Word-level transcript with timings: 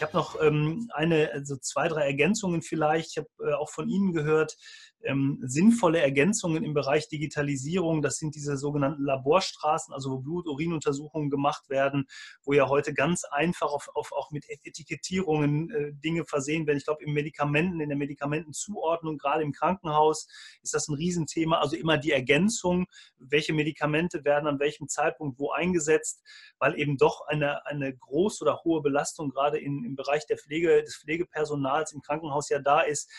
Ich 0.00 0.02
habe 0.02 0.16
noch 0.16 0.40
ähm, 0.40 0.90
eine, 0.94 1.30
also 1.34 1.56
zwei, 1.58 1.86
drei 1.86 2.06
Ergänzungen 2.06 2.62
vielleicht. 2.62 3.10
Ich 3.10 3.18
habe 3.18 3.28
äh, 3.46 3.52
auch 3.52 3.68
von 3.68 3.90
Ihnen 3.90 4.14
gehört, 4.14 4.56
ähm, 5.02 5.38
sinnvolle 5.42 6.00
Ergänzungen 6.00 6.64
im 6.64 6.74
Bereich 6.74 7.08
Digitalisierung. 7.08 8.02
Das 8.02 8.16
sind 8.16 8.34
diese 8.34 8.56
sogenannten 8.56 9.04
Laborstraßen, 9.04 9.94
also 9.94 10.10
wo 10.10 10.18
Blut-Urin-Untersuchungen 10.18 11.30
gemacht 11.30 11.70
werden, 11.70 12.06
wo 12.44 12.52
ja 12.52 12.68
heute 12.68 12.92
ganz 12.92 13.24
einfach 13.24 13.72
auf, 13.72 13.88
auf 13.94 14.12
auch 14.12 14.30
mit 14.30 14.44
Etikettierungen 14.48 15.70
äh, 15.70 15.92
Dinge 15.92 16.24
versehen 16.24 16.66
werden. 16.66 16.78
Ich 16.78 16.84
glaube, 16.84 17.04
im 17.04 17.12
Medikamenten, 17.12 17.80
in 17.80 17.88
der 17.88 17.98
Medikamentenzuordnung, 17.98 19.18
gerade 19.18 19.42
im 19.42 19.52
Krankenhaus, 19.52 20.28
ist 20.62 20.74
das 20.74 20.88
ein 20.88 20.94
Riesenthema. 20.94 21.58
Also 21.58 21.76
immer 21.76 21.96
die 21.98 22.12
Ergänzung, 22.12 22.86
welche 23.18 23.52
Medikamente 23.52 24.24
werden 24.24 24.46
an 24.46 24.60
welchem 24.60 24.88
Zeitpunkt 24.88 25.38
wo 25.38 25.50
eingesetzt, 25.50 26.22
weil 26.58 26.78
eben 26.78 26.96
doch 26.96 27.26
eine, 27.26 27.66
eine 27.66 27.96
große 27.96 28.44
oder 28.44 28.62
hohe 28.64 28.82
Belastung 28.82 29.30
gerade 29.30 29.58
in, 29.58 29.84
im 29.84 29.96
Bereich 29.96 30.26
der 30.26 30.38
Pflege, 30.38 30.82
des 30.82 30.96
Pflegepersonals 30.96 31.92
im 31.92 32.02
Krankenhaus 32.02 32.48
ja 32.48 32.58
da 32.58 32.80
ist 32.80 33.10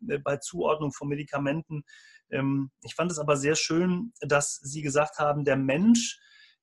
bei 0.00 0.36
Zuordnung 0.38 0.92
von 0.92 1.08
Medikamenten. 1.08 1.84
Ähm, 2.30 2.70
ich 2.82 2.94
fand 2.94 3.10
es 3.10 3.18
aber 3.18 3.36
sehr 3.36 3.56
schön, 3.56 4.12
dass 4.20 4.56
Sie 4.56 4.82
gesagt 4.82 5.18
haben, 5.18 5.44
der 5.44 5.56
Mensch 5.56 6.18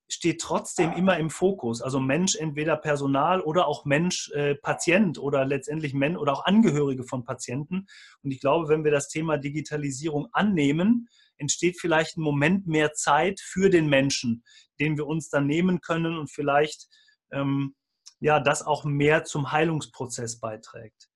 steht 0.09 0.41
trotzdem 0.41 0.94
immer 0.94 1.18
im 1.18 1.30
Fokus. 1.30 1.81
Also 1.81 2.00
Mensch 2.00 2.36
entweder 2.36 2.78
Personal 2.78 3.42
oder 3.42 3.68
auch 3.68 3.86
Mensch 3.86 4.31
äh, 4.31 4.55
Patient 4.55 5.20
oder 5.20 5.45
letztendlich 5.45 5.94
Mensch 5.94 6.18
oder 6.18 6.34
auch 6.34 6.45
Angehörige 6.45 7.04
von 7.04 7.23
Patienten. 7.26 7.88
Und 8.23 8.31
ich 8.31 8.40
glaube, 8.40 8.70
wenn 8.70 8.84
wir 8.84 8.92
das 8.92 9.09
Thema 9.09 9.38
Digitalisierung 9.38 10.28
annehmen, 10.31 11.09
entsteht 11.38 11.80
vielleicht 11.80 12.17
ein 12.17 12.22
Moment 12.22 12.67
mehr 12.67 12.94
Zeit 12.94 13.40
für 13.42 13.70
den 13.70 13.88
Menschen, 13.88 14.44
den 14.80 14.98
wir 14.98 15.06
uns 15.06 15.30
dann 15.30 15.45
nehmen 15.45 15.81
können 15.81 16.17
und 16.17 16.31
vielleicht 16.31 16.88
ähm, 17.31 17.76
ja 18.19 18.40
das 18.40 18.66
auch 18.66 18.86
mehr 18.86 19.25
zum 19.25 19.52
Heilungsprozess 19.52 20.40
beiträgt. 20.40 21.09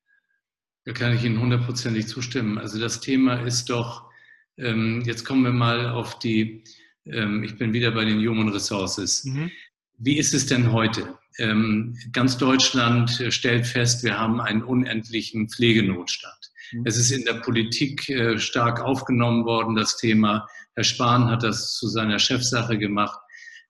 Da 0.85 0.93
kann 0.93 1.15
ich 1.15 1.23
Ihnen 1.23 1.39
hundertprozentig 1.39 2.07
zustimmen. 2.07 2.57
Also 2.57 2.79
das 2.79 3.01
Thema 3.01 3.41
ist 3.41 3.69
doch, 3.69 4.09
ähm, 4.57 5.01
jetzt 5.05 5.25
kommen 5.25 5.43
wir 5.43 5.51
mal 5.51 5.89
auf 5.89 6.17
die, 6.19 6.63
ähm, 7.05 7.43
ich 7.43 7.57
bin 7.57 7.73
wieder 7.73 7.91
bei 7.91 8.05
den 8.05 8.19
Human 8.27 8.49
Resources. 8.49 9.25
Mhm. 9.25 9.51
Wie 9.97 10.17
ist 10.17 10.33
es 10.33 10.47
denn 10.47 10.71
heute? 10.71 11.17
Ähm, 11.37 11.95
ganz 12.11 12.37
Deutschland 12.37 13.23
stellt 13.29 13.67
fest, 13.67 14.03
wir 14.03 14.17
haben 14.17 14.41
einen 14.41 14.63
unendlichen 14.63 15.49
Pflegenotstand. 15.49 16.51
Mhm. 16.71 16.83
Es 16.85 16.97
ist 16.97 17.11
in 17.11 17.23
der 17.25 17.35
Politik 17.35 18.09
äh, 18.09 18.39
stark 18.39 18.81
aufgenommen 18.81 19.45
worden, 19.45 19.75
das 19.75 19.97
Thema. 19.97 20.47
Herr 20.75 20.83
Spahn 20.83 21.25
hat 21.25 21.43
das 21.43 21.75
zu 21.75 21.87
seiner 21.87 22.17
Chefsache 22.17 22.79
gemacht. 22.79 23.19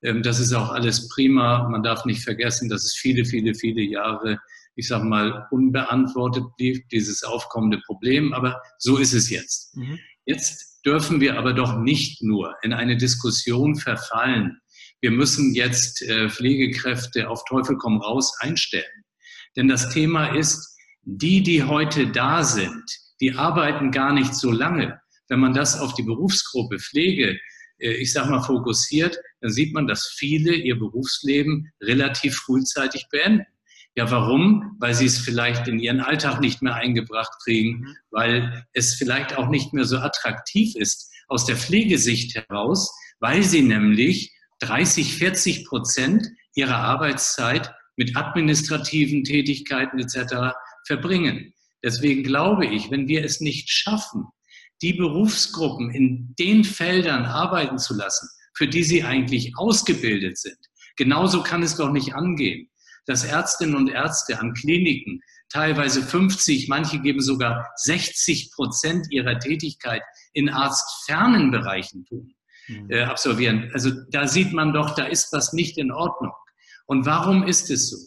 Ähm, 0.01 0.23
das 0.23 0.39
ist 0.39 0.53
auch 0.53 0.69
alles 0.69 1.09
prima. 1.09 1.67
Man 1.69 1.83
darf 1.83 2.05
nicht 2.05 2.23
vergessen, 2.23 2.69
dass 2.69 2.85
es 2.85 2.93
viele, 2.93 3.25
viele, 3.25 3.53
viele 3.53 3.81
Jahre 3.81 4.39
ich 4.81 4.87
sage 4.87 5.05
mal, 5.05 5.47
unbeantwortet 5.51 6.43
blieb, 6.57 6.89
dieses 6.89 7.23
aufkommende 7.23 7.79
Problem. 7.85 8.33
Aber 8.33 8.59
so 8.79 8.97
ist 8.97 9.13
es 9.13 9.29
jetzt. 9.29 9.77
Mhm. 9.77 9.99
Jetzt 10.25 10.83
dürfen 10.83 11.21
wir 11.21 11.37
aber 11.37 11.53
doch 11.53 11.77
nicht 11.77 12.23
nur 12.23 12.55
in 12.63 12.73
eine 12.73 12.97
Diskussion 12.97 13.75
verfallen. 13.75 14.57
Wir 14.99 15.11
müssen 15.11 15.53
jetzt 15.53 16.01
äh, 16.01 16.29
Pflegekräfte 16.29 17.29
auf 17.29 17.43
Teufel 17.45 17.77
komm 17.77 18.01
raus 18.01 18.33
einstellen. 18.39 19.05
Denn 19.55 19.67
das 19.67 19.89
Thema 19.89 20.35
ist, 20.35 20.75
die, 21.03 21.43
die 21.43 21.63
heute 21.63 22.07
da 22.07 22.43
sind, 22.43 22.83
die 23.19 23.33
arbeiten 23.33 23.91
gar 23.91 24.13
nicht 24.13 24.33
so 24.33 24.51
lange. 24.51 24.99
Wenn 25.27 25.39
man 25.39 25.53
das 25.53 25.79
auf 25.79 25.93
die 25.93 26.03
Berufsgruppe 26.03 26.79
Pflege, 26.79 27.39
äh, 27.77 27.91
ich 27.91 28.13
sage 28.13 28.31
mal, 28.31 28.41
fokussiert, 28.41 29.15
dann 29.41 29.51
sieht 29.51 29.75
man, 29.75 29.85
dass 29.85 30.07
viele 30.07 30.55
ihr 30.55 30.79
Berufsleben 30.79 31.71
relativ 31.81 32.35
frühzeitig 32.35 33.05
beenden. 33.11 33.45
Ja, 33.95 34.09
warum? 34.09 34.77
Weil 34.79 34.93
sie 34.93 35.05
es 35.05 35.17
vielleicht 35.17 35.67
in 35.67 35.79
ihren 35.79 35.99
Alltag 35.99 36.39
nicht 36.39 36.61
mehr 36.61 36.75
eingebracht 36.75 37.31
kriegen, 37.43 37.79
mhm. 37.79 37.95
weil 38.09 38.65
es 38.73 38.95
vielleicht 38.95 39.37
auch 39.37 39.49
nicht 39.49 39.73
mehr 39.73 39.85
so 39.85 39.97
attraktiv 39.97 40.75
ist 40.75 41.11
aus 41.27 41.45
der 41.45 41.57
Pflegesicht 41.57 42.35
heraus, 42.35 42.93
weil 43.19 43.43
sie 43.43 43.61
nämlich 43.61 44.33
30, 44.59 45.15
40 45.15 45.65
Prozent 45.65 46.27
ihrer 46.55 46.77
Arbeitszeit 46.77 47.73
mit 47.97 48.15
administrativen 48.15 49.23
Tätigkeiten 49.23 49.99
etc. 49.99 50.55
verbringen. 50.85 51.53
Deswegen 51.83 52.23
glaube 52.23 52.65
ich, 52.65 52.91
wenn 52.91 53.07
wir 53.07 53.23
es 53.25 53.41
nicht 53.41 53.69
schaffen, 53.69 54.25
die 54.81 54.93
Berufsgruppen 54.93 55.91
in 55.91 56.33
den 56.39 56.63
Feldern 56.63 57.25
arbeiten 57.25 57.77
zu 57.77 57.95
lassen, 57.95 58.27
für 58.55 58.67
die 58.67 58.83
sie 58.83 59.03
eigentlich 59.03 59.53
ausgebildet 59.57 60.37
sind, 60.37 60.57
genauso 60.95 61.43
kann 61.43 61.63
es 61.63 61.75
doch 61.75 61.91
nicht 61.91 62.13
angehen 62.13 62.70
dass 63.05 63.23
Ärztinnen 63.23 63.75
und 63.75 63.89
Ärzte 63.89 64.39
an 64.39 64.53
Kliniken 64.53 65.21
teilweise 65.49 66.01
50, 66.01 66.67
manche 66.69 66.99
geben 66.99 67.21
sogar 67.21 67.69
60 67.75 68.51
Prozent 68.53 69.07
ihrer 69.09 69.37
Tätigkeit 69.39 70.01
in 70.33 70.49
arztfernen 70.49 71.51
Bereichen 71.51 72.05
tun, 72.05 72.33
mhm. 72.67 72.89
äh, 72.89 73.03
absolvieren. 73.03 73.69
Also 73.73 73.91
da 74.11 74.27
sieht 74.27 74.53
man 74.53 74.73
doch, 74.73 74.95
da 74.95 75.05
ist 75.05 75.33
was 75.33 75.53
nicht 75.53 75.77
in 75.77 75.91
Ordnung. 75.91 76.31
Und 76.85 77.05
warum 77.05 77.43
ist 77.43 77.69
es 77.69 77.89
so? 77.89 77.97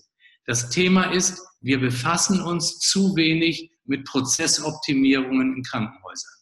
Das 0.47 0.69
Thema 0.69 1.05
ist, 1.05 1.41
wir 1.61 1.81
befassen 1.81 2.41
uns 2.41 2.79
zu 2.79 3.17
wenig 3.17 3.71
mit 3.85 4.05
Prozessoptimierungen 4.05 5.57
in 5.57 5.63
Krankenhäusern. 5.63 6.33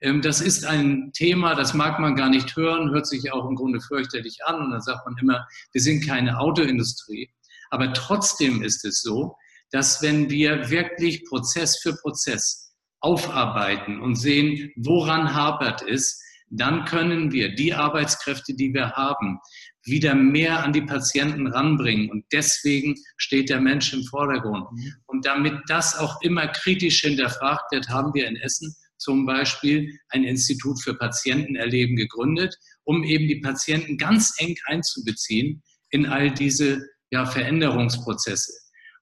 Ähm, 0.00 0.22
das 0.22 0.40
ist 0.40 0.64
ein 0.64 1.12
Thema, 1.14 1.54
das 1.54 1.74
mag 1.74 1.98
man 1.98 2.14
gar 2.14 2.28
nicht 2.28 2.56
hören, 2.56 2.90
hört 2.90 3.06
sich 3.06 3.32
auch 3.32 3.48
im 3.48 3.56
Grunde 3.56 3.80
fürchterlich 3.80 4.38
an. 4.44 4.62
Und 4.62 4.70
dann 4.70 4.80
sagt 4.80 5.06
man 5.06 5.16
immer, 5.18 5.46
wir 5.72 5.80
sind 5.80 6.06
keine 6.06 6.38
Autoindustrie. 6.38 7.30
Aber 7.74 7.92
trotzdem 7.92 8.62
ist 8.62 8.84
es 8.84 9.02
so, 9.02 9.34
dass 9.72 10.00
wenn 10.00 10.30
wir 10.30 10.70
wirklich 10.70 11.24
Prozess 11.24 11.80
für 11.82 11.96
Prozess 11.96 12.72
aufarbeiten 13.00 14.00
und 14.00 14.14
sehen, 14.14 14.70
woran 14.76 15.34
hapert 15.34 15.82
es, 15.82 16.22
dann 16.48 16.84
können 16.84 17.32
wir 17.32 17.52
die 17.56 17.74
Arbeitskräfte, 17.74 18.54
die 18.54 18.72
wir 18.72 18.92
haben, 18.92 19.40
wieder 19.82 20.14
mehr 20.14 20.62
an 20.62 20.72
die 20.72 20.82
Patienten 20.82 21.48
ranbringen. 21.48 22.12
Und 22.12 22.24
deswegen 22.30 22.94
steht 23.16 23.50
der 23.50 23.60
Mensch 23.60 23.92
im 23.92 24.04
Vordergrund. 24.04 24.70
Mhm. 24.70 24.94
Und 25.06 25.26
damit 25.26 25.54
das 25.66 25.98
auch 25.98 26.22
immer 26.22 26.46
kritisch 26.46 27.00
hinterfragt 27.00 27.72
wird, 27.72 27.88
haben 27.88 28.14
wir 28.14 28.28
in 28.28 28.36
Essen 28.36 28.72
zum 28.98 29.26
Beispiel 29.26 29.98
ein 30.10 30.22
Institut 30.22 30.80
für 30.80 30.94
Patientenerleben 30.94 31.96
gegründet, 31.96 32.54
um 32.84 33.02
eben 33.02 33.26
die 33.26 33.40
Patienten 33.40 33.98
ganz 33.98 34.32
eng 34.38 34.54
einzubeziehen 34.66 35.60
in 35.90 36.06
all 36.06 36.32
diese 36.32 36.86
ja, 37.14 37.26
Veränderungsprozesse. 37.26 38.52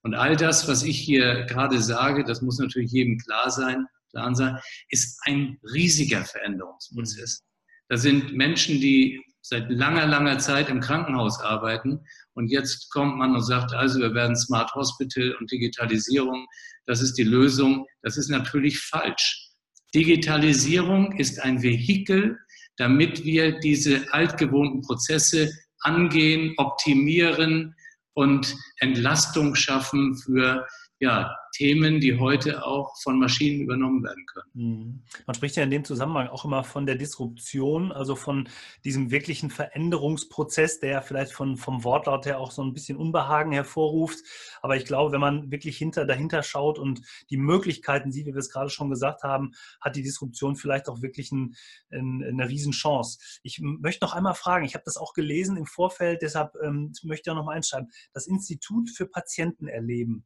Und 0.03 0.15
all 0.15 0.37
das, 0.37 0.69
was 0.69 0.83
ich 0.83 0.99
hier 0.99 1.45
gerade 1.47 1.81
sage, 1.81 2.25
das 2.25 2.43
muss 2.43 2.59
natürlich 2.59 2.93
jedem 2.93 3.19
klar 3.19 3.51
sein, 3.51 3.87
klar 4.11 4.35
sein, 4.35 4.59
ist 4.91 5.19
ein 5.25 5.59
riesiger 5.73 6.23
Veränderungsprozess. 6.25 7.43
Da 7.89 7.97
sind 7.97 8.35
Menschen, 8.35 8.81
die 8.81 9.23
seit 9.41 9.71
langer, 9.71 10.07
langer 10.07 10.39
Zeit 10.39 10.69
im 10.69 10.81
Krankenhaus 10.81 11.41
arbeiten 11.41 12.01
und 12.35 12.49
jetzt 12.49 12.91
kommt 12.91 13.17
man 13.17 13.35
und 13.35 13.43
sagt, 13.43 13.73
also 13.73 13.99
wir 14.01 14.15
werden 14.15 14.37
Smart 14.37 14.73
Hospital 14.75 15.35
und 15.41 15.51
Digitalisierung, 15.51 16.47
das 16.87 17.01
ist 17.01 17.15
die 17.15 17.25
Lösung. 17.25 17.87
Das 18.03 18.17
ist 18.17 18.29
natürlich 18.29 18.79
falsch. 18.79 19.49
Digitalisierung 19.95 21.13
ist 21.13 21.41
ein 21.41 21.63
Vehikel, 21.63 22.39
damit 22.77 23.25
wir 23.25 23.59
diese 23.61 24.13
altgewohnten 24.13 24.83
Prozesse 24.83 25.51
angehen, 25.81 26.55
optimieren, 26.57 27.75
und 28.15 28.55
Entlastung 28.79 29.55
schaffen 29.55 30.17
für 30.17 30.67
ja, 31.03 31.37
Themen, 31.51 31.99
die 31.99 32.21
heute 32.21 32.65
auch 32.65 32.97
von 33.03 33.19
Maschinen 33.19 33.63
übernommen 33.63 34.05
werden 34.05 34.25
können. 34.25 34.51
Mhm. 34.55 35.03
Man 35.27 35.35
spricht 35.35 35.57
ja 35.57 35.65
in 35.65 35.71
dem 35.71 35.85
Zusammenhang 35.85 36.29
auch 36.29 36.45
immer 36.45 36.63
von 36.63 36.87
der 36.87 36.95
Disruption, 36.95 37.91
also 37.91 38.15
von 38.15 38.49
diesem 38.85 39.11
wirklichen 39.11 39.51
Veränderungsprozess, 39.51 40.79
der 40.79 40.91
ja 40.91 41.01
vielleicht 41.01 41.33
von, 41.33 41.57
vom 41.57 41.83
Wortlaut 41.83 42.25
her 42.25 42.39
auch 42.39 42.53
so 42.53 42.63
ein 42.63 42.73
bisschen 42.73 42.97
Unbehagen 42.97 43.51
hervorruft. 43.51 44.21
Aber 44.63 44.77
ich 44.77 44.85
glaube, 44.85 45.11
wenn 45.11 45.21
man 45.21 45.51
wirklich 45.51 45.77
hinter, 45.77 46.07
dahinter 46.07 46.45
schaut 46.45 46.79
und 46.79 47.03
die 47.31 47.37
Möglichkeiten 47.37 48.13
sieht, 48.13 48.27
wie 48.27 48.35
wir 48.35 48.39
es 48.39 48.51
gerade 48.51 48.71
schon 48.71 48.89
gesagt 48.89 49.25
haben, 49.25 49.55
hat 49.81 49.97
die 49.97 50.03
Disruption 50.03 50.55
vielleicht 50.55 50.89
auch 50.89 51.03
wirklich 51.03 51.33
ein, 51.33 51.57
ein, 51.91 52.23
eine 52.23 52.49
Riesenchance. 52.49 53.19
Ich 53.43 53.59
möchte 53.61 54.05
noch 54.05 54.15
einmal 54.15 54.35
fragen, 54.35 54.65
ich 54.65 54.75
habe 54.75 54.85
das 54.85 54.97
auch 54.97 55.15
gelesen 55.15 55.57
im 55.57 55.67
Vorfeld, 55.67 56.23
deshalb 56.23 56.55
ähm, 56.63 56.93
möchte 57.03 57.29
ich 57.29 57.33
auch 57.33 57.37
noch 57.37 57.47
mal 57.47 57.57
einschreiben, 57.57 57.91
das 58.13 58.29
Institut 58.29 58.89
für 58.89 59.07
Patientenerleben 59.07 60.25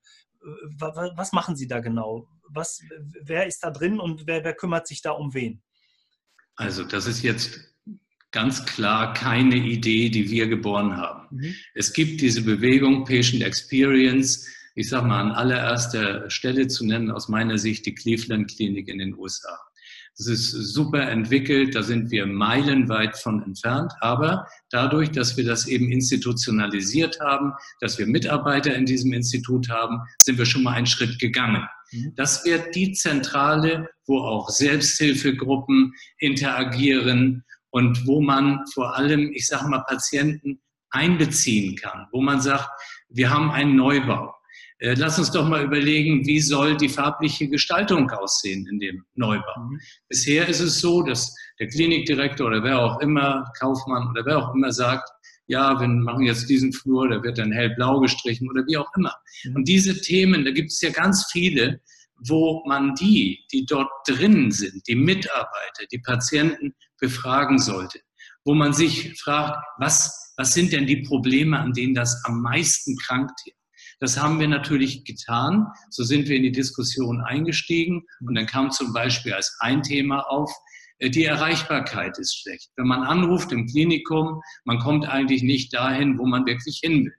was 0.78 1.32
machen 1.32 1.56
Sie 1.56 1.66
da 1.66 1.80
genau? 1.80 2.28
Was, 2.48 2.82
wer 3.22 3.46
ist 3.46 3.60
da 3.64 3.70
drin 3.70 3.98
und 3.98 4.26
wer, 4.26 4.44
wer 4.44 4.54
kümmert 4.54 4.86
sich 4.86 5.02
da 5.02 5.10
um 5.12 5.34
wen? 5.34 5.62
Also 6.56 6.84
das 6.84 7.06
ist 7.06 7.22
jetzt 7.22 7.74
ganz 8.30 8.64
klar 8.66 9.14
keine 9.14 9.56
Idee, 9.56 10.10
die 10.10 10.30
wir 10.30 10.46
geboren 10.46 10.96
haben. 10.96 11.36
Mhm. 11.36 11.54
Es 11.74 11.92
gibt 11.92 12.20
diese 12.20 12.42
Bewegung 12.42 13.04
Patient 13.04 13.42
Experience, 13.42 14.46
ich 14.74 14.88
sage 14.88 15.06
mal 15.06 15.20
an 15.20 15.32
allererster 15.32 16.28
Stelle 16.28 16.68
zu 16.68 16.84
nennen, 16.84 17.10
aus 17.10 17.28
meiner 17.28 17.58
Sicht 17.58 17.86
die 17.86 17.94
Cleveland 17.94 18.50
Klinik 18.50 18.88
in 18.88 18.98
den 18.98 19.16
USA. 19.16 19.58
Es 20.18 20.26
ist 20.28 20.50
super 20.50 21.10
entwickelt, 21.10 21.74
da 21.74 21.82
sind 21.82 22.10
wir 22.10 22.26
meilenweit 22.26 23.18
von 23.18 23.42
entfernt. 23.42 23.92
Aber 24.00 24.46
dadurch, 24.70 25.10
dass 25.10 25.36
wir 25.36 25.44
das 25.44 25.66
eben 25.66 25.92
institutionalisiert 25.92 27.20
haben, 27.20 27.52
dass 27.80 27.98
wir 27.98 28.06
Mitarbeiter 28.06 28.74
in 28.74 28.86
diesem 28.86 29.12
Institut 29.12 29.68
haben, 29.68 30.00
sind 30.18 30.38
wir 30.38 30.46
schon 30.46 30.62
mal 30.62 30.72
einen 30.72 30.86
Schritt 30.86 31.18
gegangen. 31.18 31.68
Mhm. 31.92 32.14
Das 32.16 32.44
wird 32.46 32.74
die 32.74 32.92
Zentrale, 32.92 33.90
wo 34.06 34.20
auch 34.20 34.48
Selbsthilfegruppen 34.48 35.92
interagieren 36.18 37.44
und 37.68 38.06
wo 38.06 38.22
man 38.22 38.64
vor 38.72 38.96
allem, 38.96 39.30
ich 39.34 39.46
sage 39.46 39.68
mal, 39.68 39.84
Patienten 39.86 40.60
einbeziehen 40.90 41.76
kann, 41.76 42.06
wo 42.10 42.22
man 42.22 42.40
sagt, 42.40 42.70
wir 43.10 43.28
haben 43.28 43.50
einen 43.50 43.76
Neubau. 43.76 44.35
Äh, 44.78 44.94
lass 44.94 45.18
uns 45.18 45.30
doch 45.30 45.48
mal 45.48 45.64
überlegen, 45.64 46.26
wie 46.26 46.40
soll 46.40 46.76
die 46.76 46.88
farbliche 46.88 47.48
Gestaltung 47.48 48.10
aussehen 48.10 48.66
in 48.66 48.78
dem 48.78 49.04
Neubau. 49.14 49.58
Mhm. 49.58 49.80
Bisher 50.08 50.46
ist 50.48 50.60
es 50.60 50.80
so, 50.80 51.02
dass 51.02 51.34
der 51.58 51.68
Klinikdirektor 51.68 52.48
oder 52.48 52.62
wer 52.62 52.78
auch 52.78 53.00
immer, 53.00 53.50
Kaufmann 53.58 54.08
oder 54.08 54.26
wer 54.26 54.38
auch 54.38 54.54
immer 54.54 54.72
sagt, 54.72 55.08
ja, 55.46 55.80
wir 55.80 55.88
machen 55.88 56.24
jetzt 56.24 56.50
diesen 56.50 56.72
Flur, 56.72 57.08
der 57.08 57.22
wird 57.22 57.38
dann 57.38 57.52
hellblau 57.52 58.00
gestrichen 58.00 58.50
oder 58.50 58.66
wie 58.66 58.76
auch 58.76 58.90
immer. 58.96 59.14
Mhm. 59.44 59.56
Und 59.56 59.68
diese 59.68 59.98
Themen, 60.00 60.44
da 60.44 60.50
gibt 60.50 60.70
es 60.70 60.80
ja 60.82 60.90
ganz 60.90 61.26
viele, 61.32 61.80
wo 62.28 62.62
man 62.66 62.94
die, 62.94 63.44
die 63.52 63.64
dort 63.64 63.90
drin 64.06 64.50
sind, 64.50 64.86
die 64.88 64.96
Mitarbeiter, 64.96 65.86
die 65.90 65.98
Patienten 65.98 66.74
befragen 66.98 67.58
sollte, 67.58 68.00
wo 68.44 68.54
man 68.54 68.72
sich 68.72 69.18
fragt, 69.20 69.58
was, 69.78 70.32
was 70.36 70.52
sind 70.52 70.72
denn 70.72 70.86
die 70.86 71.02
Probleme, 71.02 71.58
an 71.58 71.72
denen 71.72 71.94
das 71.94 72.22
am 72.24 72.42
meisten 72.42 72.96
krankt 72.98 73.38
hier? 73.44 73.54
Das 73.98 74.20
haben 74.20 74.38
wir 74.40 74.48
natürlich 74.48 75.04
getan. 75.04 75.66
So 75.90 76.04
sind 76.04 76.28
wir 76.28 76.36
in 76.36 76.42
die 76.42 76.52
Diskussion 76.52 77.20
eingestiegen. 77.20 78.04
Und 78.20 78.34
dann 78.34 78.46
kam 78.46 78.70
zum 78.70 78.92
Beispiel 78.92 79.32
als 79.32 79.56
ein 79.60 79.82
Thema 79.82 80.20
auf, 80.28 80.52
äh, 80.98 81.10
die 81.10 81.24
Erreichbarkeit 81.24 82.18
ist 82.18 82.36
schlecht. 82.36 82.70
Wenn 82.76 82.86
man 82.86 83.02
anruft 83.02 83.52
im 83.52 83.66
Klinikum, 83.66 84.40
man 84.64 84.78
kommt 84.78 85.08
eigentlich 85.08 85.42
nicht 85.42 85.72
dahin, 85.74 86.18
wo 86.18 86.26
man 86.26 86.46
wirklich 86.46 86.80
hin 86.82 87.06
will. 87.06 87.14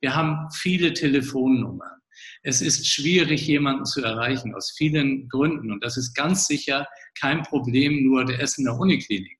Wir 0.00 0.14
haben 0.14 0.48
viele 0.52 0.92
Telefonnummern. 0.92 1.96
Es 2.42 2.60
ist 2.60 2.86
schwierig, 2.86 3.46
jemanden 3.46 3.84
zu 3.84 4.02
erreichen, 4.02 4.54
aus 4.54 4.74
vielen 4.76 5.28
Gründen. 5.28 5.72
Und 5.72 5.82
das 5.84 5.96
ist 5.96 6.14
ganz 6.14 6.46
sicher 6.46 6.86
kein 7.18 7.42
Problem 7.42 8.04
nur 8.04 8.24
der 8.24 8.40
Essener 8.40 8.78
Uniklinik. 8.78 9.38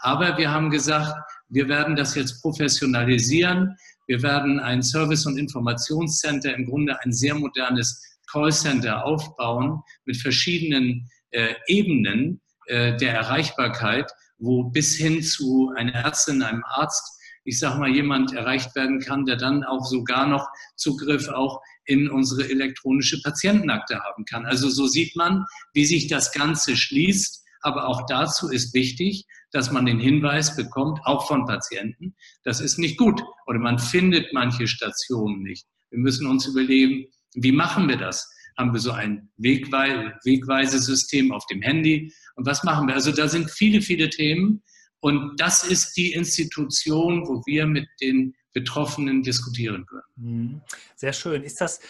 Aber 0.00 0.36
wir 0.38 0.50
haben 0.50 0.70
gesagt, 0.70 1.14
wir 1.48 1.68
werden 1.68 1.96
das 1.96 2.14
jetzt 2.14 2.40
professionalisieren. 2.42 3.76
Wir 4.08 4.22
werden 4.22 4.58
ein 4.58 4.82
Service- 4.82 5.26
und 5.26 5.36
Informationscenter, 5.36 6.54
im 6.56 6.64
Grunde 6.64 6.98
ein 7.02 7.12
sehr 7.12 7.34
modernes 7.34 8.02
Callcenter 8.32 9.04
aufbauen 9.04 9.82
mit 10.06 10.16
verschiedenen 10.16 11.08
äh, 11.30 11.54
Ebenen 11.66 12.40
äh, 12.66 12.96
der 12.96 13.12
Erreichbarkeit, 13.12 14.10
wo 14.38 14.64
bis 14.64 14.96
hin 14.96 15.22
zu 15.22 15.72
einer 15.76 15.92
Ärztin, 15.92 16.42
einem 16.42 16.64
Arzt, 16.64 17.20
ich 17.44 17.58
sage 17.58 17.78
mal, 17.78 17.90
jemand 17.90 18.32
erreicht 18.32 18.74
werden 18.74 18.98
kann, 19.00 19.26
der 19.26 19.36
dann 19.36 19.62
auch 19.62 19.84
sogar 19.84 20.26
noch 20.26 20.46
Zugriff 20.76 21.28
auch 21.28 21.60
in 21.84 22.10
unsere 22.10 22.48
elektronische 22.48 23.20
Patientenakte 23.20 24.00
haben 24.00 24.24
kann. 24.24 24.46
Also 24.46 24.70
so 24.70 24.86
sieht 24.86 25.16
man, 25.16 25.44
wie 25.74 25.84
sich 25.84 26.06
das 26.08 26.32
Ganze 26.32 26.76
schließt. 26.76 27.44
Aber 27.60 27.88
auch 27.88 28.06
dazu 28.06 28.48
ist 28.48 28.72
wichtig, 28.72 29.26
dass 29.52 29.70
man 29.70 29.86
den 29.86 29.98
Hinweis 29.98 30.56
bekommt, 30.56 31.00
auch 31.04 31.26
von 31.26 31.46
Patienten, 31.46 32.14
das 32.44 32.60
ist 32.60 32.78
nicht 32.78 32.98
gut 32.98 33.22
oder 33.46 33.58
man 33.58 33.78
findet 33.78 34.32
manche 34.32 34.66
Stationen 34.66 35.42
nicht. 35.42 35.66
Wir 35.90 35.98
müssen 35.98 36.26
uns 36.26 36.46
überlegen, 36.46 37.06
wie 37.34 37.52
machen 37.52 37.88
wir 37.88 37.96
das? 37.96 38.28
Haben 38.56 38.72
wir 38.72 38.80
so 38.80 38.92
ein 38.92 39.30
Wegwe 39.36 40.14
Wegweisesystem 40.24 41.32
auf 41.32 41.46
dem 41.46 41.62
Handy? 41.62 42.12
Und 42.34 42.46
was 42.46 42.64
machen 42.64 42.88
wir? 42.88 42.94
Also 42.94 43.12
da 43.12 43.28
sind 43.28 43.50
viele, 43.50 43.80
viele 43.80 44.10
Themen. 44.10 44.62
Und 45.00 45.40
das 45.40 45.62
ist 45.62 45.96
die 45.96 46.12
Institution, 46.12 47.26
wo 47.28 47.42
wir 47.46 47.66
mit 47.66 47.88
den 48.00 48.34
Betroffenen 48.52 49.22
diskutieren 49.22 49.86
können. 49.86 50.02
Mhm. 50.16 50.60
Sehr 50.96 51.12
schön. 51.12 51.44
Ist 51.44 51.60
das 51.60 51.80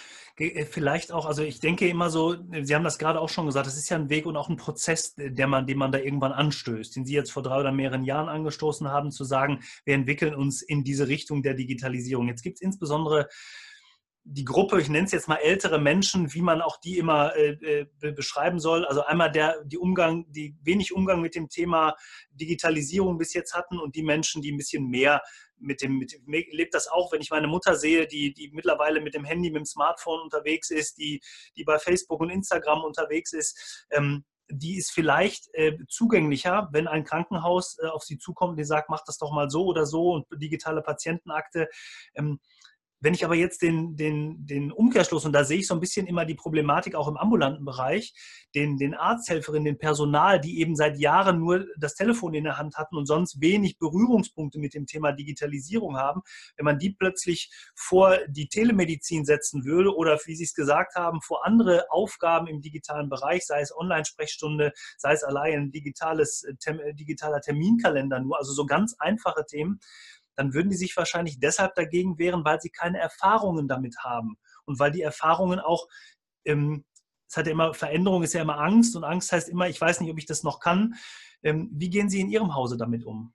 vielleicht 0.70 1.12
auch, 1.12 1.26
also 1.26 1.43
ich 1.43 1.58
denke 1.58 1.88
immer 1.88 2.11
so, 2.11 2.37
Sie 2.62 2.75
haben 2.75 2.85
das 2.85 2.99
gerade 2.99 3.20
auch 3.20 3.29
schon 3.29 3.46
gesagt, 3.46 3.67
es 3.67 3.76
ist 3.76 3.88
ja 3.88 3.96
ein 3.96 4.08
Weg 4.08 4.25
und 4.25 4.37
auch 4.37 4.49
ein 4.49 4.56
Prozess, 4.56 5.14
der 5.17 5.46
man, 5.46 5.67
den 5.67 5.79
man 5.79 5.90
da 5.90 5.99
irgendwann 5.99 6.32
anstößt, 6.32 6.94
den 6.94 7.05
Sie 7.05 7.14
jetzt 7.14 7.32
vor 7.32 7.43
drei 7.43 7.58
oder 7.58 7.73
mehreren 7.73 8.05
Jahren 8.05 8.29
angestoßen 8.29 8.88
haben, 8.88 9.11
zu 9.11 9.25
sagen, 9.25 9.61
wir 9.85 9.94
entwickeln 9.94 10.35
uns 10.35 10.62
in 10.62 10.85
diese 10.85 11.08
Richtung 11.08 11.43
der 11.43 11.55
Digitalisierung. 11.55 12.29
Jetzt 12.29 12.43
gibt 12.43 12.58
es 12.58 12.62
insbesondere 12.62 13.29
die 14.31 14.44
Gruppe, 14.44 14.81
ich 14.81 14.90
nenne 14.90 15.06
es 15.06 15.12
jetzt 15.12 15.29
mal 15.29 15.37
ältere 15.37 15.79
Menschen, 15.79 16.35
wie 16.35 16.43
man 16.43 16.61
auch 16.61 16.76
die 16.76 16.99
immer 16.99 17.35
äh, 17.35 17.87
äh 18.02 18.12
beschreiben 18.12 18.58
soll. 18.61 18.85
Also 18.85 19.02
einmal 19.05 19.32
der, 19.32 19.64
die 19.64 19.79
Umgang, 19.79 20.31
die 20.31 20.55
wenig 20.62 20.94
Umgang 20.94 21.23
mit 21.23 21.35
dem 21.35 21.49
Thema 21.49 21.94
Digitalisierung 22.31 23.17
bis 23.17 23.32
jetzt 23.32 23.55
hatten 23.55 23.79
und 23.79 23.96
die 23.96 24.02
Menschen, 24.02 24.43
die 24.43 24.52
ein 24.52 24.58
bisschen 24.58 24.88
mehr 24.88 25.23
mit 25.60 25.82
dem, 25.82 25.99
mit 25.99 26.12
dem 26.12 26.22
lebt 26.26 26.75
das 26.75 26.88
auch, 26.88 27.12
wenn 27.12 27.20
ich 27.20 27.31
meine 27.31 27.46
Mutter 27.46 27.76
sehe, 27.76 28.06
die, 28.06 28.32
die 28.32 28.50
mittlerweile 28.52 29.00
mit 29.00 29.14
dem 29.14 29.25
Handy, 29.25 29.50
mit 29.50 29.60
dem 29.60 29.66
Smartphone 29.66 30.20
unterwegs 30.20 30.70
ist, 30.70 30.99
die, 30.99 31.20
die 31.56 31.64
bei 31.64 31.78
Facebook 31.78 32.20
und 32.20 32.31
Instagram 32.31 32.84
unterwegs 32.84 33.32
ist. 33.32 33.87
Ähm, 33.90 34.25
die 34.50 34.78
ist 34.78 34.93
vielleicht 34.93 35.49
äh, 35.52 35.76
zugänglicher, 35.88 36.69
wenn 36.72 36.88
ein 36.88 37.05
Krankenhaus 37.05 37.78
äh, 37.82 37.87
auf 37.87 38.02
sie 38.02 38.19
zukommt 38.19 38.52
und 38.52 38.56
die 38.56 38.64
sagt, 38.64 38.88
mach 38.88 39.05
das 39.05 39.19
doch 39.19 39.31
mal 39.31 39.50
so 39.50 39.66
oder 39.66 39.84
so 39.84 40.12
und 40.12 40.26
digitale 40.40 40.81
Patientenakte. 40.81 41.69
Ähm, 42.14 42.40
wenn 43.00 43.14
ich 43.14 43.24
aber 43.24 43.34
jetzt 43.34 43.62
den, 43.62 43.96
den, 43.96 44.46
den 44.46 44.72
Umkehrschluss, 44.72 45.24
und 45.24 45.32
da 45.32 45.44
sehe 45.44 45.58
ich 45.58 45.66
so 45.66 45.74
ein 45.74 45.80
bisschen 45.80 46.06
immer 46.06 46.24
die 46.24 46.34
Problematik 46.34 46.94
auch 46.94 47.08
im 47.08 47.16
ambulanten 47.16 47.64
Bereich, 47.64 48.12
den, 48.54 48.76
den 48.76 48.94
Arzthelferinnen, 48.94 49.64
den 49.64 49.78
Personal, 49.78 50.40
die 50.40 50.60
eben 50.60 50.74
seit 50.74 50.98
Jahren 50.98 51.38
nur 51.38 51.66
das 51.78 51.94
Telefon 51.94 52.34
in 52.34 52.44
der 52.44 52.58
Hand 52.58 52.76
hatten 52.76 52.96
und 52.96 53.06
sonst 53.06 53.40
wenig 53.40 53.78
Berührungspunkte 53.78 54.58
mit 54.58 54.74
dem 54.74 54.86
Thema 54.86 55.12
Digitalisierung 55.12 55.96
haben, 55.96 56.22
wenn 56.56 56.64
man 56.64 56.78
die 56.78 56.90
plötzlich 56.90 57.50
vor 57.74 58.18
die 58.28 58.48
Telemedizin 58.48 59.24
setzen 59.24 59.64
würde 59.64 59.94
oder, 59.94 60.18
wie 60.24 60.34
Sie 60.34 60.44
es 60.44 60.54
gesagt 60.54 60.94
haben, 60.96 61.20
vor 61.22 61.46
andere 61.46 61.90
Aufgaben 61.90 62.46
im 62.46 62.60
digitalen 62.60 63.08
Bereich, 63.08 63.46
sei 63.46 63.60
es 63.60 63.76
Online-Sprechstunde, 63.76 64.72
sei 64.96 65.12
es 65.12 65.22
allein 65.22 65.60
ein 65.60 65.70
digitales, 65.70 66.44
digitaler 66.94 67.40
Terminkalender 67.40 68.20
nur, 68.20 68.38
also 68.38 68.52
so 68.52 68.66
ganz 68.66 68.94
einfache 68.98 69.44
Themen, 69.46 69.80
dann 70.38 70.55
würden 70.55 70.70
die 70.70 70.76
sich 70.76 70.96
wahrscheinlich 70.96 71.40
deshalb 71.40 71.75
dagegen 71.75 72.17
wehren, 72.17 72.44
weil 72.44 72.61
sie 72.61 72.70
keine 72.70 72.99
Erfahrungen 72.99 73.67
damit 73.67 73.96
haben 74.05 74.37
und 74.64 74.79
weil 74.79 74.93
die 74.93 75.02
Erfahrungen 75.02 75.58
auch, 75.58 75.88
ähm, 76.44 76.85
es 77.29 77.37
hat 77.37 77.46
ja 77.46 77.52
immer, 77.52 77.75
Veränderung 77.75 78.23
ist 78.23 78.35
ja 78.35 78.43
immer 78.43 78.61
Angst 78.61 78.94
und 78.94 79.02
Angst 79.02 79.32
heißt 79.32 79.49
immer, 79.49 79.69
ich 79.69 79.81
weiß 79.81 80.00
nicht, 80.00 80.11
ob 80.11 80.19
ich 80.19 80.26
das 80.26 80.44
noch 80.44 80.61
kann. 80.61 80.94
Ähm, 81.43 81.69
wie 81.73 81.90
gehen 81.90 82.08
Sie 82.08 82.20
in 82.20 82.31
Ihrem 82.31 82.55
Hause 82.55 82.76
damit 82.76 83.05
um? 83.05 83.35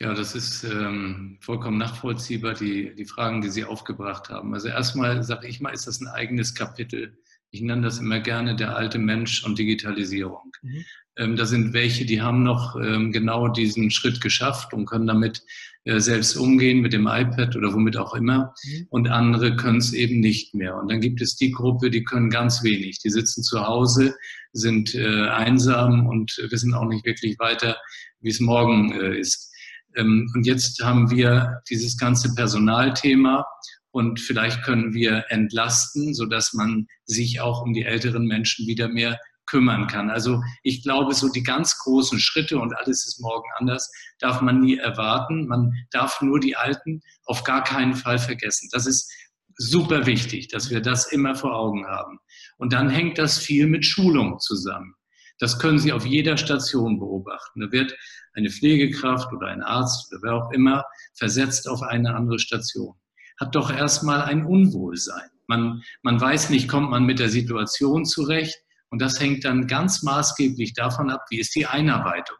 Ja, 0.00 0.12
das 0.12 0.34
ist 0.34 0.64
ähm, 0.64 1.38
vollkommen 1.40 1.78
nachvollziehbar, 1.78 2.54
die, 2.54 2.92
die 2.96 3.04
Fragen, 3.04 3.40
die 3.40 3.50
Sie 3.50 3.64
aufgebracht 3.64 4.28
haben. 4.28 4.52
Also 4.52 4.66
erstmal 4.68 5.22
sage 5.22 5.46
ich 5.46 5.60
mal, 5.60 5.72
ist 5.72 5.86
das 5.86 6.00
ein 6.00 6.08
eigenes 6.08 6.56
Kapitel. 6.56 7.16
Ich 7.52 7.60
nenne 7.60 7.82
das 7.82 7.98
immer 7.98 8.18
gerne 8.18 8.56
der 8.56 8.74
alte 8.76 8.98
Mensch 8.98 9.44
und 9.44 9.58
Digitalisierung. 9.58 10.52
Mhm. 10.62 10.84
Ähm, 11.18 11.36
da 11.36 11.44
sind 11.44 11.74
welche, 11.74 12.06
die 12.06 12.22
haben 12.22 12.42
noch 12.42 12.76
ähm, 12.76 13.12
genau 13.12 13.48
diesen 13.48 13.90
Schritt 13.90 14.22
geschafft 14.22 14.72
und 14.72 14.86
können 14.86 15.06
damit 15.06 15.42
äh, 15.84 16.00
selbst 16.00 16.34
umgehen 16.36 16.80
mit 16.80 16.94
dem 16.94 17.06
iPad 17.06 17.54
oder 17.54 17.74
womit 17.74 17.98
auch 17.98 18.14
immer. 18.14 18.54
Mhm. 18.64 18.86
Und 18.88 19.08
andere 19.08 19.54
können 19.56 19.78
es 19.78 19.92
eben 19.92 20.20
nicht 20.20 20.54
mehr. 20.54 20.76
Und 20.76 20.90
dann 20.90 21.02
gibt 21.02 21.20
es 21.20 21.36
die 21.36 21.50
Gruppe, 21.50 21.90
die 21.90 22.04
können 22.04 22.30
ganz 22.30 22.62
wenig. 22.62 23.00
Die 23.00 23.10
sitzen 23.10 23.42
zu 23.42 23.66
Hause, 23.66 24.14
sind 24.54 24.94
äh, 24.94 25.28
einsam 25.28 26.06
und 26.06 26.34
wissen 26.48 26.72
auch 26.72 26.86
nicht 26.86 27.04
wirklich 27.04 27.38
weiter, 27.38 27.76
wie 28.20 28.30
es 28.30 28.40
morgen 28.40 28.92
äh, 28.92 29.18
ist. 29.18 29.52
Ähm, 29.94 30.30
und 30.34 30.46
jetzt 30.46 30.82
haben 30.82 31.10
wir 31.10 31.60
dieses 31.68 31.98
ganze 31.98 32.34
Personalthema 32.34 33.44
und 33.92 34.20
vielleicht 34.20 34.62
können 34.62 34.94
wir 34.94 35.26
entlasten, 35.28 36.14
sodass 36.14 36.54
man 36.54 36.86
sich 37.04 37.40
auch 37.40 37.62
um 37.62 37.72
die 37.72 37.84
älteren 37.84 38.26
Menschen 38.26 38.66
wieder 38.66 38.88
mehr 38.88 39.18
kümmern 39.46 39.86
kann. 39.86 40.08
Also 40.08 40.42
ich 40.62 40.82
glaube, 40.82 41.14
so 41.14 41.28
die 41.28 41.42
ganz 41.42 41.78
großen 41.78 42.18
Schritte 42.18 42.58
und 42.58 42.74
alles 42.74 43.06
ist 43.06 43.20
morgen 43.20 43.48
anders, 43.58 43.90
darf 44.18 44.40
man 44.40 44.60
nie 44.60 44.78
erwarten. 44.78 45.46
Man 45.46 45.72
darf 45.90 46.22
nur 46.22 46.40
die 46.40 46.56
Alten 46.56 47.02
auf 47.26 47.44
gar 47.44 47.62
keinen 47.62 47.94
Fall 47.94 48.18
vergessen. 48.18 48.68
Das 48.72 48.86
ist 48.86 49.12
super 49.56 50.06
wichtig, 50.06 50.48
dass 50.48 50.70
wir 50.70 50.80
das 50.80 51.12
immer 51.12 51.34
vor 51.34 51.54
Augen 51.54 51.86
haben. 51.86 52.18
Und 52.56 52.72
dann 52.72 52.88
hängt 52.88 53.18
das 53.18 53.38
viel 53.38 53.66
mit 53.66 53.84
Schulung 53.84 54.38
zusammen. 54.38 54.94
Das 55.38 55.58
können 55.58 55.78
Sie 55.78 55.92
auf 55.92 56.06
jeder 56.06 56.36
Station 56.36 56.98
beobachten. 56.98 57.60
Da 57.60 57.72
wird 57.72 57.94
eine 58.34 58.48
Pflegekraft 58.48 59.32
oder 59.32 59.48
ein 59.48 59.62
Arzt 59.62 60.10
oder 60.12 60.22
wer 60.22 60.34
auch 60.34 60.50
immer 60.52 60.84
versetzt 61.14 61.68
auf 61.68 61.82
eine 61.82 62.14
andere 62.14 62.38
Station. 62.38 62.94
Hat 63.42 63.56
doch 63.56 63.72
erstmal 63.72 64.22
ein 64.22 64.46
Unwohlsein. 64.46 65.28
Man, 65.48 65.82
man 66.02 66.20
weiß 66.20 66.50
nicht, 66.50 66.68
kommt 66.68 66.90
man 66.90 67.04
mit 67.04 67.18
der 67.18 67.28
Situation 67.28 68.04
zurecht, 68.04 68.54
und 68.88 69.02
das 69.02 69.18
hängt 69.18 69.44
dann 69.44 69.66
ganz 69.66 70.04
maßgeblich 70.04 70.74
davon 70.74 71.10
ab, 71.10 71.24
wie 71.28 71.40
ist 71.40 71.56
die 71.56 71.66
Einarbeitung. 71.66 72.36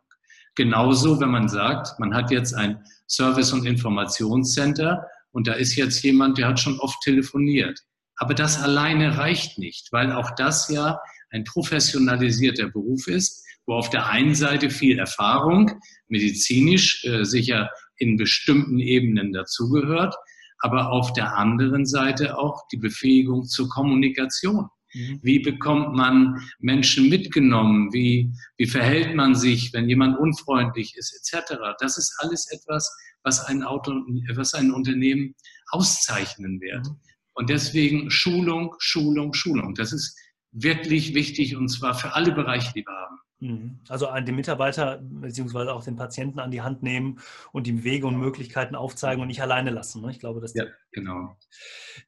Genauso, 0.55 1.19
wenn 1.19 1.31
man 1.31 1.49
sagt, 1.49 1.99
man 1.99 2.15
hat 2.15 2.31
jetzt 2.31 2.55
ein 2.55 2.85
Service- 3.09 3.53
und 3.53 3.67
Informationscenter 3.67 5.05
und 5.33 5.49
da 5.49 5.55
ist 5.55 5.75
jetzt 5.75 6.05
jemand, 6.05 6.39
der 6.39 6.47
hat 6.47 6.61
schon 6.61 6.79
oft 6.79 7.01
telefoniert. 7.03 7.81
Aber 8.15 8.35
das 8.35 8.63
alleine 8.63 9.19
reicht 9.19 9.59
nicht, 9.59 9.89
weil 9.91 10.13
auch 10.13 10.31
das 10.37 10.69
ja 10.69 11.01
ein 11.31 11.43
professionalisierter 11.43 12.69
Beruf 12.69 13.09
ist, 13.09 13.45
wo 13.67 13.75
auf 13.75 13.91
der 13.91 14.07
einen 14.07 14.37
Seite 14.37 14.71
viel 14.71 15.01
Erfahrung, 15.01 15.81
medizinisch 16.07 17.05
äh, 17.05 17.25
sicher 17.25 17.71
in 17.97 18.17
bestimmten 18.17 18.79
Ebenen 18.79 19.33
dazugehört, 19.33 20.15
aber 20.63 20.91
auf 20.91 21.13
der 21.13 21.37
anderen 21.37 21.85
Seite 21.87 22.39
auch 22.39 22.67
die 22.73 22.77
Befähigung 22.77 23.45
zur 23.45 23.69
Kommunikation. 23.69 24.69
Mhm. 24.95 25.21
Wie 25.23 25.41
bekommt 25.41 25.95
man 25.95 26.41
Menschen 26.61 27.09
mitgenommen? 27.09 27.93
Wie, 27.93 28.33
wie 28.57 28.67
verhält 28.67 29.15
man 29.15 29.35
sich, 29.35 29.73
wenn 29.73 29.89
jemand 29.89 30.19
unfreundlich 30.19 30.95
ist, 30.97 31.35
etc. 31.35 31.55
Das 31.81 31.99
ist 31.99 32.15
alles 32.19 32.51
etwas, 32.51 32.91
was 33.25 33.45
ein, 33.45 33.63
Auto, 33.65 33.93
was 34.35 34.55
ein 34.55 34.71
Unternehmen 34.71 35.35
auszeichnen 35.71 36.61
wird. 36.61 36.87
Mhm. 36.87 36.97
Und 37.35 37.51
deswegen 37.51 38.11
Schulung, 38.11 38.75
Schulung, 38.79 39.35
Schulung. 39.35 39.75
Das 39.75 39.93
ist 39.93 40.17
wirklich 40.53 41.15
wichtig 41.15 41.57
und 41.57 41.69
zwar 41.69 41.95
für 41.95 42.15
alle 42.15 42.33
Bereiche, 42.33 42.73
die 42.75 42.85
wir 42.87 42.95
haben. 42.95 43.19
Mhm. 43.43 43.81
Also 43.89 44.07
an 44.07 44.25
den 44.25 44.37
Mitarbeiter 44.37 45.01
bzw. 45.03 45.71
auch 45.71 45.83
den 45.83 45.97
Patienten 45.97 46.39
an 46.39 46.53
die 46.53 46.63
Hand 46.63 46.85
nehmen 46.85 47.19
und 47.51 47.67
ihm 47.67 47.83
Wege 47.83 48.07
und 48.07 48.17
Möglichkeiten 48.17 48.77
aufzeigen 48.77 49.21
und 49.21 49.27
nicht 49.27 49.43
alleine 49.43 49.71
lassen. 49.71 50.01
Ne? 50.01 50.13
Ich 50.13 50.21
glaube, 50.21 50.41
das. 50.41 50.55
Ja, 50.55 50.67
genau. 50.93 51.37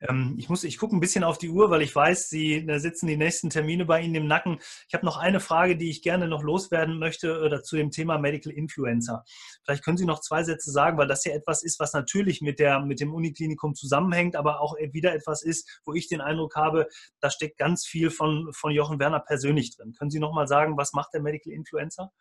Ähm, 0.00 0.36
ich 0.38 0.48
muss, 0.48 0.62
ich 0.62 0.78
gucke 0.78 0.94
ein 0.94 1.00
bisschen 1.00 1.24
auf 1.24 1.36
die 1.36 1.50
Uhr, 1.50 1.70
weil 1.70 1.82
ich 1.82 1.92
weiß, 1.92 2.28
Sie 2.28 2.64
da 2.64 2.78
sitzen 2.78 3.08
die 3.08 3.16
nächsten 3.16 3.50
Termine 3.50 3.84
bei 3.84 4.00
Ihnen 4.00 4.14
im 4.14 4.26
Nacken. 4.28 4.60
Ich 4.86 4.94
habe 4.94 5.04
noch 5.04 5.16
eine 5.16 5.40
Frage, 5.40 5.76
die 5.76 5.90
ich 5.90 6.02
gerne 6.02 6.28
noch 6.28 6.44
loswerden 6.44 7.00
möchte 7.00 7.40
oder 7.40 7.64
zu 7.64 7.74
dem 7.74 7.90
Thema 7.90 8.16
Medical 8.16 8.52
Influencer. 8.52 9.24
Vielleicht 9.64 9.84
können 9.84 9.96
Sie 9.96 10.06
noch 10.06 10.20
zwei 10.20 10.44
Sätze 10.44 10.70
sagen, 10.70 10.98
weil 10.98 11.08
das 11.08 11.24
ja 11.24 11.34
etwas 11.34 11.64
ist, 11.64 11.80
was 11.80 11.94
natürlich 11.94 12.42
mit 12.42 12.60
der 12.60 12.78
mit 12.78 13.00
dem 13.00 13.12
Uniklinikum 13.12 13.74
zusammenhängt, 13.74 14.36
aber 14.36 14.60
auch 14.60 14.76
wieder 14.92 15.12
etwas 15.12 15.42
ist, 15.42 15.80
wo 15.84 15.94
ich 15.94 16.06
den 16.06 16.20
Eindruck 16.20 16.54
habe, 16.54 16.86
da 17.18 17.28
steckt 17.28 17.58
ganz 17.58 17.84
viel 17.84 18.10
von 18.10 18.50
von 18.52 18.70
Jochen 18.70 19.00
Werner 19.00 19.18
persönlich 19.18 19.76
drin. 19.76 19.94
Können 19.98 20.12
Sie 20.12 20.20
noch 20.20 20.32
mal 20.32 20.46
sagen, 20.46 20.76
was 20.76 20.92
macht 20.92 21.12
der 21.12 21.23
Medical 21.24 21.52
Influencer? 21.52 22.12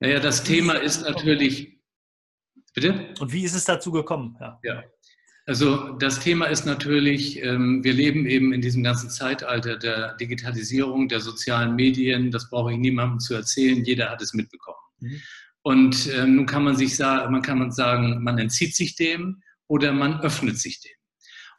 Naja, 0.00 0.20
das 0.20 0.44
Thema 0.44 0.74
ist 0.74 1.02
natürlich. 1.02 1.80
Bitte? 2.74 3.14
Und 3.20 3.32
wie 3.32 3.44
ist 3.44 3.54
es 3.54 3.64
dazu 3.64 3.92
gekommen? 3.92 4.36
Ja. 4.40 4.60
ja. 4.62 4.82
Also 5.46 5.94
das 5.94 6.20
Thema 6.20 6.46
ist 6.46 6.66
natürlich, 6.66 7.42
ähm, 7.42 7.82
wir 7.82 7.92
leben 7.92 8.26
eben 8.26 8.52
in 8.52 8.60
diesem 8.60 8.82
ganzen 8.82 9.10
Zeitalter 9.10 9.76
der 9.76 10.14
Digitalisierung, 10.16 11.08
der 11.08 11.20
sozialen 11.20 11.74
Medien. 11.74 12.30
Das 12.30 12.48
brauche 12.48 12.72
ich 12.72 12.78
niemandem 12.78 13.18
zu 13.18 13.34
erzählen. 13.34 13.84
Jeder 13.84 14.10
hat 14.10 14.22
es 14.22 14.34
mitbekommen. 14.34 14.78
Mhm. 15.00 15.20
Und 15.62 16.10
ähm, 16.12 16.36
nun 16.36 16.46
kann 16.46 16.64
man 16.64 16.76
sich 16.76 16.96
sagen, 16.96 17.32
man 17.32 17.42
kann 17.42 17.70
sagen, 17.72 18.22
man 18.22 18.38
entzieht 18.38 18.74
sich 18.74 18.96
dem 18.96 19.42
oder 19.68 19.92
man 19.92 20.20
öffnet 20.20 20.58
sich 20.58 20.80
dem. 20.80 20.92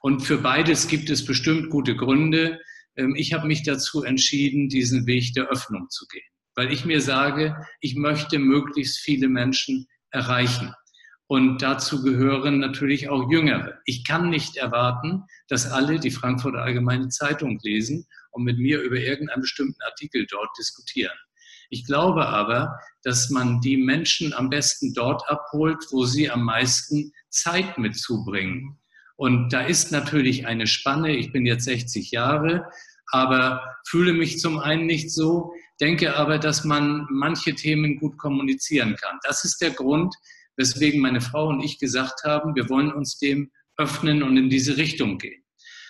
Und 0.01 0.21
für 0.21 0.38
beides 0.38 0.88
gibt 0.88 1.09
es 1.09 1.25
bestimmt 1.25 1.69
gute 1.69 1.95
Gründe. 1.95 2.59
Ähm, 2.97 3.15
ich 3.15 3.33
habe 3.33 3.47
mich 3.47 3.63
dazu 3.63 4.03
entschieden, 4.03 4.67
diesen 4.67 5.07
Weg 5.07 5.33
der 5.33 5.47
Öffnung 5.47 5.89
zu 5.89 6.05
gehen, 6.07 6.23
weil 6.55 6.72
ich 6.72 6.86
mir 6.86 7.01
sage, 7.01 7.55
ich 7.79 7.95
möchte 7.95 8.39
möglichst 8.39 9.00
viele 9.00 9.27
Menschen 9.27 9.88
erreichen. 10.12 10.74
Und 11.27 11.62
dazu 11.62 12.03
gehören 12.03 12.60
natürlich 12.60 13.10
auch 13.10 13.31
Jüngere. 13.31 13.79
Ich 13.86 14.05
kann 14.05 14.29
nicht 14.29 14.57
erwarten, 14.57 15.24
dass 15.48 15.72
alle 15.72 16.00
die 16.00 16.12
Frankfurter 16.12 16.60
Allgemeine 16.60 17.10
Zeitung 17.10 17.60
lesen 17.63 18.05
und 18.31 18.43
mit 18.43 18.57
mir 18.60 18.81
über 18.81 18.98
irgendeinen 18.98 19.41
bestimmten 19.41 19.81
Artikel 19.83 20.27
dort 20.29 20.50
diskutieren. 20.57 21.17
Ich 21.69 21.86
glaube 21.86 22.27
aber, 22.27 22.77
dass 23.01 23.29
man 23.29 23.62
die 23.62 23.77
Menschen 23.77 24.33
am 24.33 24.50
besten 24.50 24.93
dort 24.93 25.27
abholt, 25.27 25.83
wo 25.91 26.05
sie 26.05 26.29
am 26.29 26.43
meisten 26.43 27.12
Zeit 27.29 27.77
mitzubringen. 27.79 28.77
Und 29.15 29.53
da 29.53 29.62
ist 29.62 29.91
natürlich 29.91 30.45
eine 30.45 30.67
Spanne. 30.67 31.15
Ich 31.15 31.31
bin 31.31 31.45
jetzt 31.45 31.65
60 31.65 32.12
Jahre 32.12 32.67
aber 33.13 33.77
fühle 33.86 34.12
mich 34.12 34.39
zum 34.39 34.57
einen 34.60 34.88
nicht 34.88 35.12
so, 35.12 35.53
denke 35.82 36.15
aber, 36.15 36.39
dass 36.39 36.63
man 36.63 37.08
manche 37.10 37.56
Themen 37.56 37.98
gut 37.98 38.18
kommunizieren 38.18 38.96
kann. 38.96 39.20
Das 39.24 39.44
ist 39.44 39.62
der 39.62 39.72
Grund, 39.72 40.13
weswegen 40.56 41.01
meine 41.01 41.22
Frau 41.22 41.48
und 41.48 41.62
ich 41.62 41.80
gesagt 41.80 42.24
haben, 42.24 42.56
wir 42.56 42.70
wollen 42.70 42.92
uns 42.92 43.18
dem 43.18 43.51
öffnen 43.77 44.24
und 44.24 44.38
in 44.38 44.50
diese 44.50 44.77
Richtung 44.77 45.18
gehen. 45.18 45.44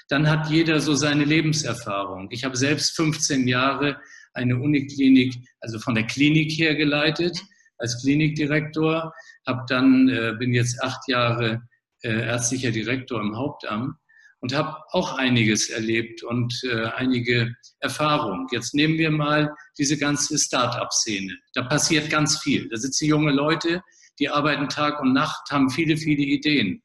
Dann 0.10 0.30
hat 0.30 0.50
jeder 0.50 0.80
so 0.80 0.96
seine 0.96 1.25
Lebenserfahrung. 1.25 2.30
Ich 2.32 2.44
habe 2.44 2.56
selbst 2.58 2.96
15 2.96 3.48
Jahre 3.48 3.98
eine 4.34 4.58
Uniklinik, 4.58 5.34
also 5.60 5.80
von 5.80 5.96
der 5.96 6.08
Klinik 6.08 6.52
her 6.52 6.75
geleitet 6.75 7.38
als 7.78 8.02
Klinikdirektor, 8.02 9.13
habe 9.46 9.66
dann 9.68 10.10
äh, 10.10 10.34
bin 10.38 10.54
jetzt 10.54 10.82
acht 10.82 11.08
Jahre 11.08 11.68
äh, 12.04 12.28
ärztlicher 12.28 12.72
Direktor 12.72 13.20
im 13.22 13.36
Hauptamt 13.36 13.96
und 14.44 14.54
habe 14.54 14.76
auch 14.92 15.18
einiges 15.18 15.70
erlebt 15.70 16.22
und 16.22 16.54
äh, 16.66 16.88
einige 16.98 17.56
Erfahrungen. 17.80 18.46
Jetzt 18.52 18.74
nehmen 18.76 18.98
wir 18.98 19.10
mal 19.10 19.56
diese 19.78 19.98
ganze 19.98 20.38
Start-up-Szene. 20.38 21.34
Da 21.54 21.62
passiert 21.64 22.10
ganz 22.10 22.40
viel. 22.40 22.68
Da 22.68 22.76
sitzen 22.76 23.06
junge 23.06 23.32
Leute, 23.32 23.82
die 24.20 24.28
arbeiten 24.28 24.68
Tag 24.68 25.02
und 25.02 25.14
Nacht, 25.14 25.50
haben 25.50 25.70
viele, 25.70 25.96
viele 25.96 26.24
Ideen. 26.24 26.84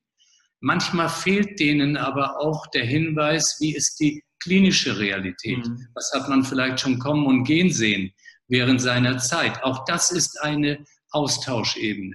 Manchmal 0.61 1.09
fehlt 1.09 1.59
denen 1.59 1.97
aber 1.97 2.41
auch 2.41 2.69
der 2.69 2.85
Hinweis, 2.85 3.57
wie 3.59 3.75
ist 3.75 3.99
die 3.99 4.23
klinische 4.41 4.97
Realität? 4.97 5.67
Mhm. 5.67 5.89
Was 5.95 6.13
hat 6.15 6.29
man 6.29 6.45
vielleicht 6.45 6.79
schon 6.79 7.01
kommen 7.01 7.27
und 7.27 7.43
gehen 7.43 7.73
sehen 7.73 8.13
während 8.47 8.81
seiner 8.81 9.19
Zeit? 9.19 9.65
Auch 9.65 9.85
das 9.85 10.13
ist 10.13 10.41
eine 10.43 10.85
Austauschebene. 11.11 12.15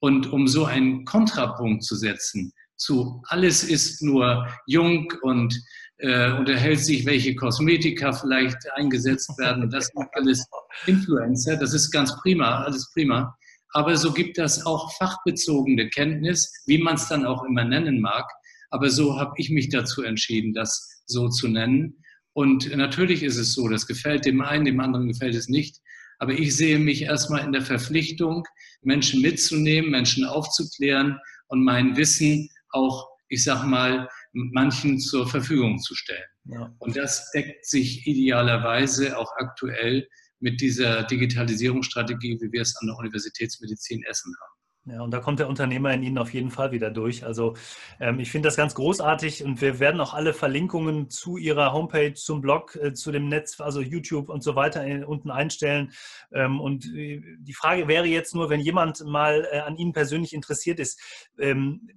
Und 0.00 0.30
um 0.30 0.46
so 0.46 0.66
einen 0.66 1.06
Kontrapunkt 1.06 1.84
zu 1.84 1.96
setzen, 1.96 2.52
zu 2.76 3.22
alles 3.28 3.64
ist 3.64 4.02
nur 4.02 4.46
jung 4.66 5.12
und 5.22 5.54
äh, 5.98 6.32
unterhält 6.32 6.80
sich, 6.80 7.06
welche 7.06 7.34
Kosmetika 7.34 8.12
vielleicht 8.12 8.58
eingesetzt 8.74 9.30
werden. 9.38 9.70
Das 9.70 9.86
sind 9.86 10.08
alles 10.12 10.44
Influencer, 10.86 11.56
das 11.56 11.72
ist 11.72 11.90
ganz 11.90 12.14
prima, 12.20 12.64
alles 12.64 12.90
prima. 12.92 13.34
Aber 13.72 13.96
so 13.96 14.12
gibt 14.12 14.38
es 14.38 14.64
auch 14.66 14.92
fachbezogene 14.96 15.88
Kenntnis, 15.88 16.52
wie 16.66 16.78
man 16.78 16.94
es 16.94 17.08
dann 17.08 17.26
auch 17.26 17.44
immer 17.44 17.64
nennen 17.64 18.00
mag. 18.00 18.24
Aber 18.70 18.90
so 18.90 19.18
habe 19.18 19.32
ich 19.36 19.50
mich 19.50 19.68
dazu 19.68 20.02
entschieden, 20.02 20.52
das 20.52 21.02
so 21.06 21.28
zu 21.28 21.48
nennen. 21.48 21.96
Und 22.32 22.74
natürlich 22.76 23.22
ist 23.22 23.36
es 23.36 23.52
so, 23.52 23.68
das 23.68 23.86
gefällt 23.86 24.24
dem 24.26 24.42
einen, 24.42 24.64
dem 24.64 24.80
anderen 24.80 25.08
gefällt 25.08 25.34
es 25.34 25.48
nicht. 25.48 25.80
Aber 26.18 26.32
ich 26.32 26.56
sehe 26.56 26.78
mich 26.78 27.02
erstmal 27.02 27.44
in 27.44 27.52
der 27.52 27.62
Verpflichtung, 27.62 28.44
Menschen 28.82 29.20
mitzunehmen, 29.20 29.90
Menschen 29.90 30.24
aufzuklären 30.24 31.18
und 31.48 31.64
mein 31.64 31.96
Wissen 31.96 32.48
auch, 32.74 33.08
ich 33.28 33.44
sag 33.44 33.64
mal, 33.64 34.08
manchen 34.32 34.98
zur 34.98 35.26
Verfügung 35.26 35.78
zu 35.78 35.94
stellen. 35.94 36.24
Ja. 36.44 36.74
Und 36.78 36.96
das 36.96 37.30
deckt 37.32 37.64
sich 37.66 38.06
idealerweise 38.06 39.18
auch 39.18 39.30
aktuell 39.36 40.06
mit 40.40 40.60
dieser 40.60 41.04
Digitalisierungsstrategie, 41.04 42.38
wie 42.40 42.52
wir 42.52 42.62
es 42.62 42.76
an 42.80 42.88
der 42.88 42.96
Universitätsmedizin 42.96 44.02
Essen 44.04 44.34
haben. 44.40 44.54
Ja, 44.86 45.00
und 45.00 45.12
da 45.12 45.20
kommt 45.20 45.38
der 45.38 45.48
Unternehmer 45.48 45.94
in 45.94 46.02
Ihnen 46.02 46.18
auf 46.18 46.34
jeden 46.34 46.50
Fall 46.50 46.70
wieder 46.70 46.90
durch. 46.90 47.24
Also 47.24 47.54
ähm, 48.00 48.20
ich 48.20 48.30
finde 48.30 48.48
das 48.48 48.56
ganz 48.56 48.74
großartig 48.74 49.42
und 49.42 49.62
wir 49.62 49.80
werden 49.80 49.98
auch 49.98 50.12
alle 50.12 50.34
Verlinkungen 50.34 51.08
zu 51.08 51.38
Ihrer 51.38 51.72
Homepage, 51.72 52.12
zum 52.12 52.42
Blog, 52.42 52.76
äh, 52.76 52.92
zu 52.92 53.10
dem 53.10 53.28
Netz, 53.30 53.58
also 53.60 53.80
YouTube 53.80 54.28
und 54.28 54.42
so 54.42 54.56
weiter 54.56 54.84
in, 54.84 55.02
unten 55.02 55.30
einstellen. 55.30 55.92
Ähm, 56.34 56.60
und 56.60 56.84
äh, 56.94 57.22
die 57.38 57.54
Frage 57.54 57.88
wäre 57.88 58.04
jetzt 58.04 58.34
nur, 58.34 58.50
wenn 58.50 58.60
jemand 58.60 59.02
mal 59.06 59.48
äh, 59.50 59.60
an 59.60 59.76
Ihnen 59.76 59.94
persönlich 59.94 60.34
interessiert 60.34 60.78
ist, 60.78 61.00
ähm, 61.38 61.88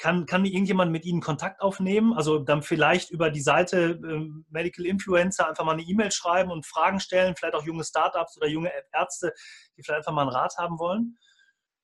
kann, 0.00 0.26
kann 0.26 0.44
irgendjemand 0.44 0.90
mit 0.90 1.04
Ihnen 1.04 1.20
Kontakt 1.20 1.60
aufnehmen? 1.60 2.14
Also 2.14 2.38
dann 2.38 2.62
vielleicht 2.62 3.10
über 3.10 3.30
die 3.30 3.42
Seite 3.42 4.00
äh, 4.02 4.28
Medical 4.48 4.86
Influencer 4.86 5.48
einfach 5.48 5.64
mal 5.64 5.72
eine 5.72 5.82
E-Mail 5.82 6.10
schreiben 6.10 6.50
und 6.50 6.66
Fragen 6.66 7.00
stellen, 7.00 7.34
vielleicht 7.36 7.54
auch 7.54 7.66
junge 7.66 7.84
Startups 7.84 8.36
oder 8.38 8.48
junge 8.48 8.70
Ärzte, 8.92 9.32
die 9.76 9.82
vielleicht 9.82 9.98
einfach 9.98 10.12
mal 10.12 10.22
einen 10.22 10.30
Rat 10.30 10.56
haben 10.56 10.78
wollen? 10.78 11.16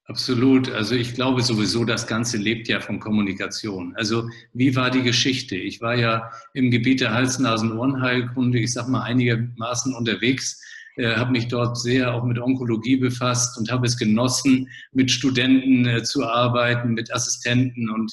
Absolut. 0.06 0.70
Also 0.70 0.94
ich 0.94 1.14
glaube 1.14 1.42
sowieso, 1.42 1.84
das 1.84 2.06
Ganze 2.06 2.36
lebt 2.36 2.68
ja 2.68 2.80
von 2.80 3.00
Kommunikation. 3.00 3.92
Also 3.96 4.28
wie 4.52 4.74
war 4.76 4.90
die 4.90 5.02
Geschichte? 5.02 5.56
Ich 5.56 5.80
war 5.80 5.96
ja 5.96 6.30
im 6.54 6.70
Gebiet 6.70 7.00
der 7.00 7.12
Hals-Nasen-Ohrenheilkunde, 7.12 8.58
ich 8.60 8.72
sag 8.72 8.88
mal 8.88 9.02
einigermaßen 9.02 9.94
unterwegs 9.94 10.62
äh, 10.96 11.16
habe 11.16 11.32
mich 11.32 11.48
dort 11.48 11.78
sehr 11.78 12.14
auch 12.14 12.24
mit 12.24 12.38
Onkologie 12.38 12.96
befasst 12.96 13.56
und 13.58 13.70
habe 13.70 13.86
es 13.86 13.96
genossen, 13.96 14.68
mit 14.92 15.10
Studenten 15.10 15.86
äh, 15.86 16.02
zu 16.02 16.26
arbeiten, 16.26 16.94
mit 16.94 17.12
Assistenten 17.14 17.90
und 17.90 18.12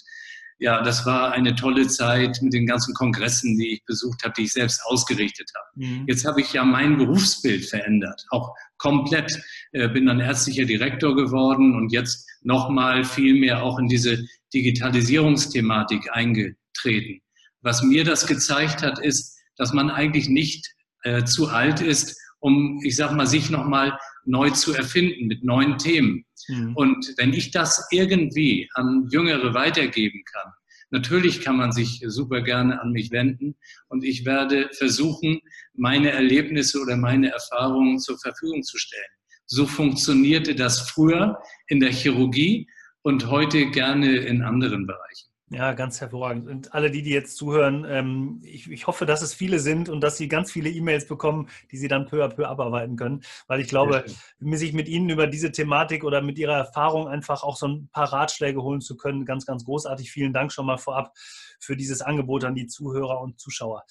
ja, 0.59 0.81
das 0.81 1.05
war 1.05 1.33
eine 1.33 1.55
tolle 1.55 1.87
Zeit 1.87 2.39
mit 2.41 2.53
den 2.53 2.65
ganzen 2.65 2.93
Kongressen, 2.93 3.57
die 3.57 3.73
ich 3.73 3.85
besucht 3.85 4.23
habe, 4.23 4.33
die 4.37 4.43
ich 4.43 4.53
selbst 4.53 4.81
ausgerichtet 4.85 5.51
habe. 5.55 5.85
Mhm. 5.85 6.05
Jetzt 6.07 6.25
habe 6.25 6.39
ich 6.39 6.53
ja 6.53 6.63
mein 6.63 6.97
Berufsbild 6.97 7.65
verändert, 7.65 8.25
auch 8.29 8.55
komplett. 8.77 9.41
Äh, 9.73 9.89
bin 9.89 10.05
dann 10.05 10.21
ärztlicher 10.21 10.65
Direktor 10.65 11.15
geworden 11.15 11.75
und 11.75 11.91
jetzt 11.91 12.29
nochmal 12.43 13.03
viel 13.03 13.33
mehr 13.33 13.63
auch 13.63 13.77
in 13.77 13.87
diese 13.87 14.25
Digitalisierungsthematik 14.53 16.09
eingetreten. 16.13 17.21
Was 17.61 17.83
mir 17.83 18.03
das 18.03 18.27
gezeigt 18.27 18.83
hat, 18.83 18.99
ist, 18.99 19.37
dass 19.57 19.73
man 19.73 19.89
eigentlich 19.89 20.29
nicht 20.29 20.73
äh, 21.03 21.23
zu 21.23 21.49
alt 21.49 21.81
ist, 21.81 22.17
um, 22.43 22.81
ich 22.83 22.97
sag 22.97 23.13
mal, 23.13 23.25
sich 23.25 23.49
nochmal 23.49 23.97
neu 24.25 24.49
zu 24.49 24.73
erfinden 24.73 25.27
mit 25.27 25.45
neuen 25.45 25.77
Themen. 25.77 26.25
Mhm. 26.49 26.75
Und 26.75 27.13
wenn 27.17 27.31
ich 27.31 27.51
das 27.51 27.87
irgendwie 27.89 28.69
an 28.73 29.07
Jüngere 29.09 29.53
weitergeben 29.53 30.23
kann, 30.25 30.51
Natürlich 30.89 31.41
kann 31.41 31.57
man 31.57 31.71
sich 31.71 32.03
super 32.05 32.41
gerne 32.41 32.79
an 32.79 32.91
mich 32.91 33.09
wenden 33.09 33.55
und 33.87 34.03
ich 34.03 34.25
werde 34.25 34.69
versuchen, 34.73 35.39
meine 35.73 36.11
Erlebnisse 36.11 36.79
oder 36.79 36.95
meine 36.97 37.31
Erfahrungen 37.31 37.97
zur 37.97 38.19
Verfügung 38.19 38.61
zu 38.61 38.77
stellen. 38.77 39.01
So 39.47 39.65
funktionierte 39.65 40.53
das 40.53 40.81
früher 40.81 41.41
in 41.65 41.79
der 41.79 41.91
Chirurgie 41.91 42.69
und 43.01 43.25
heute 43.25 43.71
gerne 43.71 44.17
in 44.17 44.43
anderen 44.43 44.85
Bereichen. 44.85 45.32
Ja, 45.53 45.73
ganz 45.73 46.01
hervorragend. 46.01 46.47
Und 46.47 46.73
alle 46.73 46.89
die, 46.89 47.03
die 47.03 47.11
jetzt 47.11 47.37
zuhören, 47.37 47.85
ähm, 47.87 48.41
ich, 48.43 48.71
ich, 48.71 48.87
hoffe, 48.87 49.05
dass 49.05 49.21
es 49.21 49.35
viele 49.35 49.59
sind 49.59 49.87
und 49.87 50.01
dass 50.01 50.17
sie 50.17 50.27
ganz 50.27 50.51
viele 50.51 50.69
E-Mails 50.69 51.07
bekommen, 51.07 51.47
die 51.71 51.77
sie 51.77 51.87
dann 51.87 52.07
peu 52.07 52.23
à 52.23 52.29
peu 52.29 52.47
abarbeiten 52.47 52.95
können. 52.95 53.23
Weil 53.45 53.59
ich 53.59 53.67
glaube, 53.67 54.03
sich 54.39 54.73
mit 54.73 54.87
Ihnen 54.87 55.11
über 55.11 55.27
diese 55.27 55.51
Thematik 55.51 56.03
oder 56.03 56.21
mit 56.21 56.39
Ihrer 56.39 56.57
Erfahrung 56.57 57.07
einfach 57.07 57.43
auch 57.43 57.55
so 57.55 57.67
ein 57.67 57.87
paar 57.89 58.11
Ratschläge 58.11 58.63
holen 58.63 58.81
zu 58.81 58.97
können, 58.97 59.25
ganz, 59.25 59.45
ganz 59.45 59.63
großartig. 59.63 60.11
Vielen 60.11 60.33
Dank 60.33 60.51
schon 60.51 60.65
mal 60.65 60.79
vorab 60.79 61.13
für 61.59 61.77
dieses 61.77 62.01
Angebot 62.01 62.45
an 62.45 62.55
die 62.55 62.65
Zuhörer 62.65 63.21
und 63.21 63.39
Zuschauer. 63.39 63.83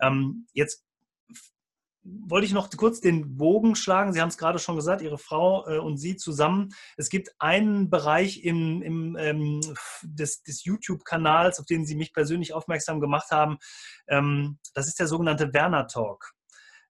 Ähm, 0.00 0.46
jetzt 0.52 0.87
wollte 2.26 2.46
ich 2.46 2.52
noch 2.52 2.70
kurz 2.76 3.00
den 3.00 3.36
Bogen 3.36 3.74
schlagen. 3.74 4.12
Sie 4.12 4.20
haben 4.20 4.28
es 4.28 4.38
gerade 4.38 4.58
schon 4.58 4.76
gesagt, 4.76 5.02
Ihre 5.02 5.18
Frau 5.18 5.66
äh, 5.68 5.78
und 5.78 5.96
Sie 5.98 6.16
zusammen. 6.16 6.70
Es 6.96 7.08
gibt 7.08 7.30
einen 7.38 7.90
Bereich 7.90 8.44
im, 8.44 8.82
im, 8.82 9.16
ähm, 9.18 9.60
des, 10.02 10.42
des 10.42 10.64
YouTube-Kanals, 10.64 11.60
auf 11.60 11.66
den 11.66 11.86
Sie 11.86 11.96
mich 11.96 12.12
persönlich 12.12 12.52
aufmerksam 12.52 13.00
gemacht 13.00 13.30
haben. 13.30 13.58
Ähm, 14.08 14.58
das 14.74 14.88
ist 14.88 14.98
der 14.98 15.06
sogenannte 15.06 15.52
Werner 15.52 15.86
Talk. 15.86 16.32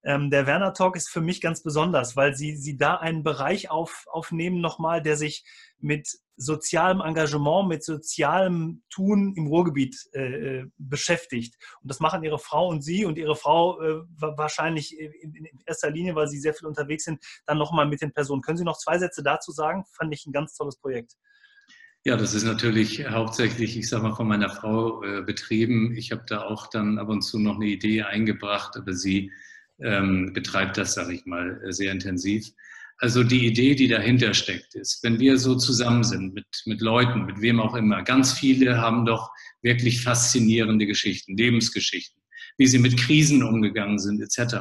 Ähm, 0.05 0.31
der 0.31 0.47
Werner 0.47 0.75
Talk 0.75 0.97
ist 0.97 1.09
für 1.09 1.21
mich 1.21 1.40
ganz 1.40 1.62
besonders, 1.62 2.17
weil 2.17 2.35
Sie, 2.35 2.57
Sie 2.57 2.76
da 2.76 2.95
einen 2.97 3.23
Bereich 3.25 3.71
auf, 3.71 4.05
aufnehmen 4.11 4.61
nochmal, 4.61 5.02
der 5.02 5.17
sich 5.17 5.45
mit 5.81 6.09
sozialem 6.37 7.00
Engagement, 7.00 7.69
mit 7.69 7.85
sozialem 7.85 8.83
Tun 8.90 9.35
im 9.37 9.49
Ruhrgebiet 9.49 9.97
äh, 10.14 10.61
äh, 10.61 10.67
beschäftigt. 10.78 11.57
Und 11.83 11.90
das 11.90 11.99
machen 11.99 12.23
Ihre 12.23 12.38
Frau 12.38 12.69
und 12.69 12.83
Sie 12.83 13.05
und 13.05 13.19
Ihre 13.19 13.35
Frau 13.35 13.81
äh, 13.81 14.02
wahrscheinlich 14.17 14.97
in, 14.99 15.35
in, 15.35 15.47
erster 15.67 15.90
Linie, 15.90 16.14
weil 16.14 16.28
Sie 16.28 16.38
sehr 16.38 16.55
viel 16.55 16.69
unterwegs 16.69 17.05
sind, 17.05 17.21
dann 17.45 17.59
nochmal 17.59 17.87
mit 17.87 18.00
den 18.00 18.12
Personen. 18.12 18.40
Können 18.40 18.59
Sie 18.59 18.64
noch 18.64 18.78
zwei 18.78 18.99
Sätze 18.99 19.23
dazu 19.25 19.50
sagen? 19.50 19.85
Fand 19.93 20.14
ich 20.14 20.26
ein 20.26 20.33
ganz 20.33 20.55
tolles 20.55 20.76
Projekt. 20.76 21.14
Ja, 22.05 22.17
das 22.17 22.33
ist 22.33 22.45
natürlich 22.45 23.07
hauptsächlich, 23.11 23.76
ich 23.76 23.88
sage 23.88 24.05
mal, 24.05 24.14
von 24.14 24.28
meiner 24.28 24.49
Frau 24.49 25.02
äh, 25.02 25.23
betrieben. 25.23 25.93
Ich 25.97 26.12
habe 26.12 26.23
da 26.26 26.43
auch 26.43 26.69
dann 26.69 26.99
ab 26.99 27.09
und 27.09 27.23
zu 27.23 27.40
noch 27.40 27.57
eine 27.57 27.67
Idee 27.67 28.02
eingebracht, 28.02 28.76
aber 28.76 28.95
sie 28.95 29.33
ähm, 29.82 30.32
betreibt 30.32 30.76
das, 30.76 30.94
sage 30.94 31.14
ich 31.14 31.26
mal, 31.26 31.61
sehr 31.70 31.92
intensiv. 31.92 32.50
Also 33.00 33.23
die 33.23 33.47
Idee, 33.47 33.76
die 33.76 33.87
dahinter 33.87 34.35
steckt, 34.35 34.75
ist, 34.75 35.04
wenn 35.04 35.20
wir 35.20 35.38
so 35.38 35.54
zusammen 35.54 36.02
sind 36.02 36.35
mit, 36.35 36.47
mit 36.66 36.80
Leuten, 36.80 37.26
mit 37.26 37.40
wem 37.40 37.61
auch 37.61 37.76
immer, 37.76 38.02
ganz 38.02 38.32
viele 38.32 38.78
haben 38.78 39.06
doch 39.06 39.30
wirklich 39.62 40.02
faszinierende 40.02 40.87
Geschichten, 40.87 41.37
Lebensgeschichten, 41.37 42.20
wie 42.56 42.66
sie 42.66 42.78
mit 42.78 42.99
Krisen 42.99 43.44
umgegangen 43.44 44.00
sind, 44.00 44.20
etc. 44.20 44.56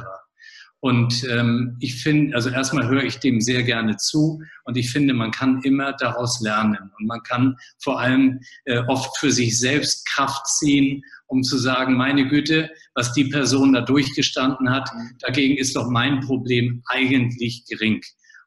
Und 0.80 1.26
ähm, 1.28 1.76
ich 1.80 2.00
finde, 2.00 2.36
also 2.36 2.50
erstmal 2.50 2.86
höre 2.86 3.02
ich 3.02 3.18
dem 3.18 3.40
sehr 3.40 3.64
gerne 3.64 3.96
zu 3.96 4.40
und 4.64 4.76
ich 4.76 4.90
finde, 4.92 5.12
man 5.12 5.32
kann 5.32 5.60
immer 5.62 5.92
daraus 5.94 6.40
lernen 6.40 6.92
und 6.98 7.06
man 7.06 7.20
kann 7.24 7.56
vor 7.82 7.98
allem 7.98 8.38
äh, 8.64 8.78
oft 8.86 9.18
für 9.18 9.32
sich 9.32 9.58
selbst 9.58 10.08
Kraft 10.08 10.46
ziehen, 10.46 11.02
um 11.26 11.42
zu 11.42 11.58
sagen, 11.58 11.94
meine 11.94 12.28
Güte, 12.28 12.70
was 12.94 13.12
die 13.12 13.24
Person 13.24 13.72
da 13.72 13.80
durchgestanden 13.80 14.70
hat, 14.70 14.88
dagegen 15.20 15.56
ist 15.56 15.74
doch 15.74 15.88
mein 15.88 16.20
Problem 16.20 16.82
eigentlich 16.86 17.64
gering. 17.68 18.00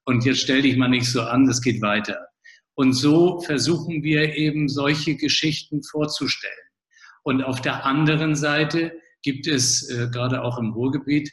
Und 0.06 0.24
jetzt 0.24 0.40
stell 0.40 0.62
dich 0.62 0.78
mal 0.78 0.88
nicht 0.88 1.08
so 1.08 1.22
an, 1.22 1.46
das 1.46 1.62
geht 1.62 1.82
weiter. 1.82 2.28
Und 2.76 2.94
so 2.94 3.42
versuchen 3.42 4.04
wir 4.04 4.36
eben 4.36 4.70
solche 4.70 5.16
Geschichten 5.18 5.84
vorzustellen. 5.84 6.54
Und 7.24 7.44
auf 7.44 7.62
der 7.62 7.86
anderen 7.86 8.36
Seite 8.36 8.94
gibt 9.22 9.48
es 9.48 9.88
äh, 9.90 10.08
gerade 10.12 10.42
auch 10.42 10.58
im 10.58 10.72
Ruhrgebiet 10.72 11.32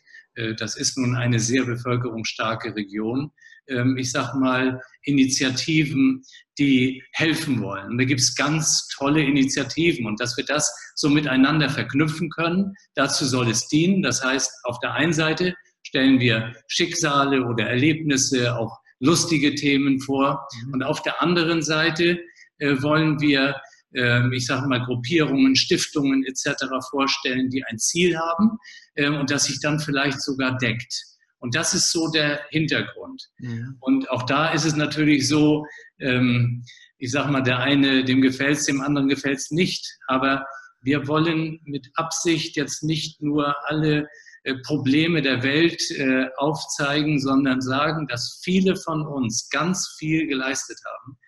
das 0.57 0.76
ist 0.76 0.97
nun 0.99 1.16
eine 1.16 1.40
sehr 1.40 1.64
bevölkerungsstarke 1.64 2.75
Region. 2.75 3.30
Ähm, 3.68 3.97
ich 3.97 4.11
sage 4.11 4.38
mal, 4.38 4.80
Initiativen, 5.02 6.23
die 6.59 7.02
helfen 7.12 7.61
wollen. 7.61 7.90
Und 7.90 7.99
da 7.99 8.04
gibt 8.04 8.21
es 8.21 8.35
ganz 8.35 8.88
tolle 8.88 9.23
Initiativen 9.23 10.07
und 10.07 10.21
dass 10.21 10.37
wir 10.37 10.45
das 10.45 10.73
so 10.95 11.09
miteinander 11.09 11.68
verknüpfen 11.68 12.31
können, 12.31 12.74
dazu 12.94 13.24
soll 13.24 13.48
es 13.51 13.68
dienen. 13.68 14.03
Das 14.03 14.22
heißt, 14.22 14.51
auf 14.64 14.79
der 14.81 14.94
einen 14.94 15.12
Seite 15.12 15.55
stellen 15.83 16.20
wir 16.20 16.53
Schicksale 16.66 17.44
oder 17.44 17.66
Erlebnisse, 17.66 18.57
auch 18.57 18.79
lustige 19.01 19.55
Themen 19.55 20.01
vor. 20.01 20.46
Mhm. 20.66 20.74
Und 20.74 20.83
auf 20.83 21.03
der 21.03 21.22
anderen 21.22 21.62
Seite 21.62 22.18
äh, 22.59 22.83
wollen 22.83 23.20
wir 23.20 23.55
ähm, 23.94 24.33
ich 24.33 24.46
sage 24.46 24.68
mal, 24.68 24.85
Gruppierungen, 24.85 25.57
Stiftungen 25.57 26.22
etc. 26.27 26.64
vorstellen, 26.90 27.48
die 27.48 27.64
ein 27.64 27.79
Ziel 27.79 28.18
haben 28.18 28.59
ähm, 28.99 29.17
und 29.17 29.31
das 29.31 29.45
sich 29.45 29.61
dann 29.61 29.81
vielleicht 29.81 30.21
sogar 30.21 30.57
deckt. 30.59 30.93
Und 31.39 31.55
das 31.55 31.73
ist 31.73 31.93
so 31.93 32.11
der 32.11 32.41
Hintergrund. 32.51 33.23
Ja. 33.39 33.51
Und 33.81 34.11
auch 34.11 34.25
da 34.25 34.51
ist 34.51 34.65
es 34.65 34.77
natürlich 34.77 35.29
so, 35.29 35.65
ähm, 36.01 36.65
ich 36.99 37.11
sage 37.11 37.31
mal, 37.31 37.43
der 37.43 37.61
eine, 37.61 38.05
dem 38.05 38.21
gefällt 38.21 38.59
es, 38.59 38.67
dem 38.67 38.81
anderen 38.81 39.09
gefällt 39.09 39.39
es 39.39 39.51
nicht. 39.51 39.87
Aber 40.09 40.45
wir 40.83 41.07
wollen 41.07 41.61
mit 41.65 41.89
Absicht 41.95 42.57
jetzt 42.57 42.83
nicht 42.83 43.23
nur 43.23 43.55
alle 43.69 44.09
äh, 44.43 44.55
Probleme 44.65 45.23
der 45.23 45.43
Welt 45.43 45.81
äh, 45.93 46.27
aufzeigen, 46.37 47.21
sondern 47.21 47.61
sagen, 47.61 48.09
dass 48.09 48.41
viele 48.43 48.77
von 48.77 49.07
uns 49.07 49.49
ganz 49.49 49.95
viel 49.99 50.27
geleistet 50.27 50.79
haben 50.85 51.19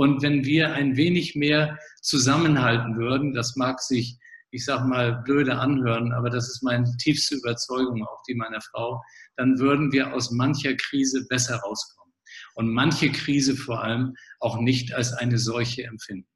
und 0.00 0.22
wenn 0.22 0.46
wir 0.46 0.72
ein 0.72 0.96
wenig 0.96 1.34
mehr 1.34 1.78
zusammenhalten 2.00 2.96
würden, 2.96 3.34
das 3.34 3.56
mag 3.56 3.80
sich, 3.80 4.18
ich 4.50 4.64
sag 4.64 4.84
mal, 4.86 5.22
blöde 5.22 5.56
anhören, 5.56 6.12
aber 6.12 6.30
das 6.30 6.48
ist 6.48 6.62
meine 6.62 6.90
tiefste 6.98 7.36
Überzeugung, 7.36 8.04
auch 8.04 8.22
die 8.28 8.34
meiner 8.34 8.60
Frau, 8.60 9.02
dann 9.36 9.58
würden 9.58 9.92
wir 9.92 10.12
aus 10.12 10.30
mancher 10.30 10.74
Krise 10.74 11.26
besser 11.28 11.56
rauskommen. 11.56 12.12
Und 12.54 12.72
manche 12.72 13.10
Krise 13.10 13.56
vor 13.56 13.82
allem 13.82 14.14
auch 14.40 14.58
nicht 14.60 14.94
als 14.94 15.12
eine 15.12 15.38
solche 15.38 15.84
empfinden. 15.84 16.28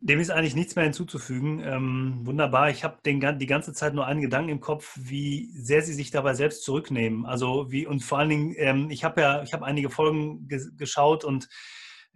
Dem 0.00 0.20
ist 0.20 0.30
eigentlich 0.30 0.54
nichts 0.54 0.76
mehr 0.76 0.84
hinzuzufügen. 0.84 1.60
Ähm, 1.60 2.20
wunderbar. 2.24 2.68
Ich 2.68 2.84
habe 2.84 2.98
die 3.02 3.46
ganze 3.46 3.72
Zeit 3.72 3.94
nur 3.94 4.06
einen 4.06 4.20
Gedanken 4.20 4.50
im 4.50 4.60
Kopf, 4.60 4.98
wie 5.00 5.50
sehr 5.54 5.80
Sie 5.80 5.94
sich 5.94 6.10
dabei 6.10 6.34
selbst 6.34 6.62
zurücknehmen. 6.62 7.24
Also 7.24 7.72
wie 7.72 7.86
und 7.86 8.00
vor 8.04 8.18
allen 8.18 8.28
Dingen, 8.28 8.54
ähm, 8.58 8.90
ich 8.90 9.02
habe 9.02 9.22
ja, 9.22 9.42
ich 9.42 9.54
habe 9.54 9.64
einige 9.64 9.88
Folgen 9.88 10.46
geschaut 10.76 11.24
und 11.24 11.48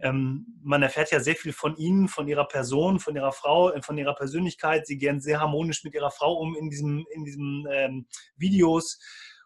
man 0.01 0.81
erfährt 0.81 1.11
ja 1.11 1.19
sehr 1.19 1.35
viel 1.35 1.51
von 1.51 1.75
Ihnen, 1.75 2.07
von 2.07 2.27
Ihrer 2.27 2.47
Person, 2.47 2.99
von 2.99 3.15
Ihrer 3.15 3.33
Frau, 3.33 3.71
äh, 3.71 3.81
von 3.81 3.97
Ihrer 3.97 4.15
Persönlichkeit. 4.15 4.87
Sie 4.87 4.97
gehen 4.97 5.19
sehr 5.19 5.39
harmonisch 5.39 5.83
mit 5.83 5.93
Ihrer 5.93 6.11
Frau 6.11 6.33
um 6.33 6.55
in 6.55 6.69
diesen 6.69 7.05
in 7.13 7.25
diesem 7.25 7.67
ähm, 7.71 8.07
Videos. 8.37 8.99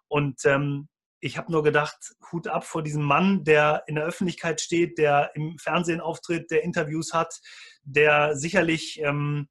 Und 0.08 0.46
ähm, 0.46 0.90
ich 1.20 1.38
habe 1.38 1.52
nur 1.52 1.64
gedacht, 1.64 1.98
Hut 2.32 2.48
ab 2.48 2.66
vor 2.66 2.84
diesem 2.84 3.02
Mann, 3.02 3.46
der 3.46 3.84
in 3.88 3.96
der 3.96 4.04
Öffentlichkeit 4.04 4.60
steht, 4.60 4.98
der 4.98 5.32
im 5.36 5.58
Fernsehen 5.58 6.02
auftritt, 6.02 6.52
der 6.52 6.64
Interviews 6.64 7.14
hat, 7.14 7.40
der 7.84 8.36
sicherlich 8.36 9.00
ähm, 9.02 9.48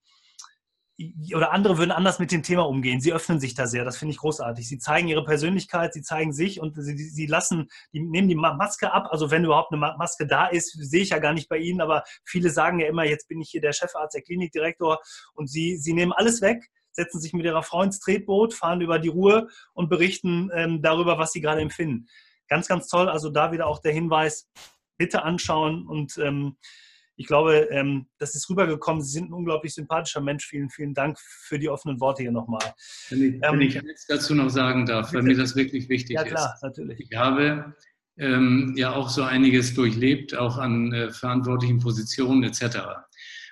oder 1.34 1.52
andere 1.52 1.78
würden 1.78 1.90
anders 1.90 2.18
mit 2.18 2.32
dem 2.32 2.42
Thema 2.42 2.66
umgehen. 2.66 3.00
Sie 3.00 3.12
öffnen 3.12 3.40
sich 3.40 3.54
da 3.54 3.66
sehr. 3.66 3.84
Das 3.84 3.96
finde 3.96 4.12
ich 4.12 4.18
großartig. 4.18 4.68
Sie 4.68 4.78
zeigen 4.78 5.08
ihre 5.08 5.24
Persönlichkeit, 5.24 5.94
sie 5.94 6.02
zeigen 6.02 6.32
sich 6.32 6.60
und 6.60 6.74
sie, 6.76 6.96
sie 6.96 7.26
lassen, 7.26 7.68
die 7.92 8.00
nehmen 8.00 8.28
die 8.28 8.34
Maske 8.34 8.92
ab. 8.92 9.08
Also 9.10 9.30
wenn 9.30 9.44
überhaupt 9.44 9.72
eine 9.72 9.94
Maske 9.96 10.26
da 10.26 10.46
ist, 10.46 10.72
sehe 10.72 11.02
ich 11.02 11.10
ja 11.10 11.18
gar 11.18 11.32
nicht 11.32 11.48
bei 11.48 11.58
Ihnen, 11.58 11.80
aber 11.80 12.04
viele 12.24 12.50
sagen 12.50 12.78
ja 12.78 12.88
immer, 12.88 13.04
jetzt 13.04 13.28
bin 13.28 13.40
ich 13.40 13.50
hier 13.50 13.60
der 13.60 13.72
Chefarzt, 13.72 14.14
der 14.14 14.22
Klinikdirektor 14.22 15.00
und 15.34 15.48
sie, 15.48 15.76
sie 15.78 15.94
nehmen 15.94 16.12
alles 16.12 16.42
weg, 16.42 16.68
setzen 16.92 17.20
sich 17.20 17.32
mit 17.32 17.46
ihrer 17.46 17.62
Frau 17.62 17.82
ins 17.82 18.00
Tretboot, 18.00 18.54
fahren 18.54 18.82
über 18.82 18.98
die 18.98 19.08
Ruhe 19.08 19.48
und 19.72 19.88
berichten 19.88 20.50
ähm, 20.54 20.82
darüber, 20.82 21.18
was 21.18 21.32
sie 21.32 21.40
gerade 21.40 21.62
empfinden. 21.62 22.06
Ganz, 22.48 22.68
ganz 22.68 22.86
toll. 22.86 23.08
Also 23.08 23.30
da 23.30 23.50
wieder 23.50 23.66
auch 23.66 23.80
der 23.80 23.92
Hinweis, 23.92 24.48
bitte 24.98 25.22
anschauen 25.22 25.86
und 25.86 26.18
ähm, 26.18 26.56
ich 27.22 27.28
glaube, 27.28 27.68
ähm, 27.70 28.06
das 28.18 28.34
ist 28.34 28.50
rübergekommen. 28.50 29.00
Sie 29.00 29.12
sind 29.12 29.30
ein 29.30 29.32
unglaublich 29.32 29.72
sympathischer 29.74 30.20
Mensch. 30.20 30.44
Vielen, 30.44 30.70
vielen 30.70 30.92
Dank 30.92 31.20
für 31.20 31.56
die 31.56 31.68
offenen 31.68 32.00
Worte 32.00 32.22
hier 32.22 32.32
nochmal. 32.32 32.74
Wenn 33.10 33.22
ich, 33.22 33.34
ähm, 33.34 33.40
wenn 33.42 33.60
ich 33.60 33.78
eins 33.78 34.06
dazu 34.08 34.34
noch 34.34 34.50
sagen 34.50 34.86
darf, 34.86 35.12
bitte. 35.12 35.18
weil 35.22 35.30
mir 35.30 35.36
das 35.36 35.54
wirklich 35.54 35.88
wichtig 35.88 36.16
ist. 36.16 36.22
Ja, 36.22 36.28
klar, 36.28 36.52
ist. 36.56 36.62
natürlich. 36.64 36.98
Ich 36.98 37.16
habe 37.16 37.76
ähm, 38.18 38.74
ja 38.76 38.92
auch 38.92 39.08
so 39.08 39.22
einiges 39.22 39.72
durchlebt, 39.72 40.36
auch 40.36 40.58
an 40.58 40.92
äh, 40.92 41.12
verantwortlichen 41.12 41.78
Positionen 41.78 42.42
etc. 42.42 42.78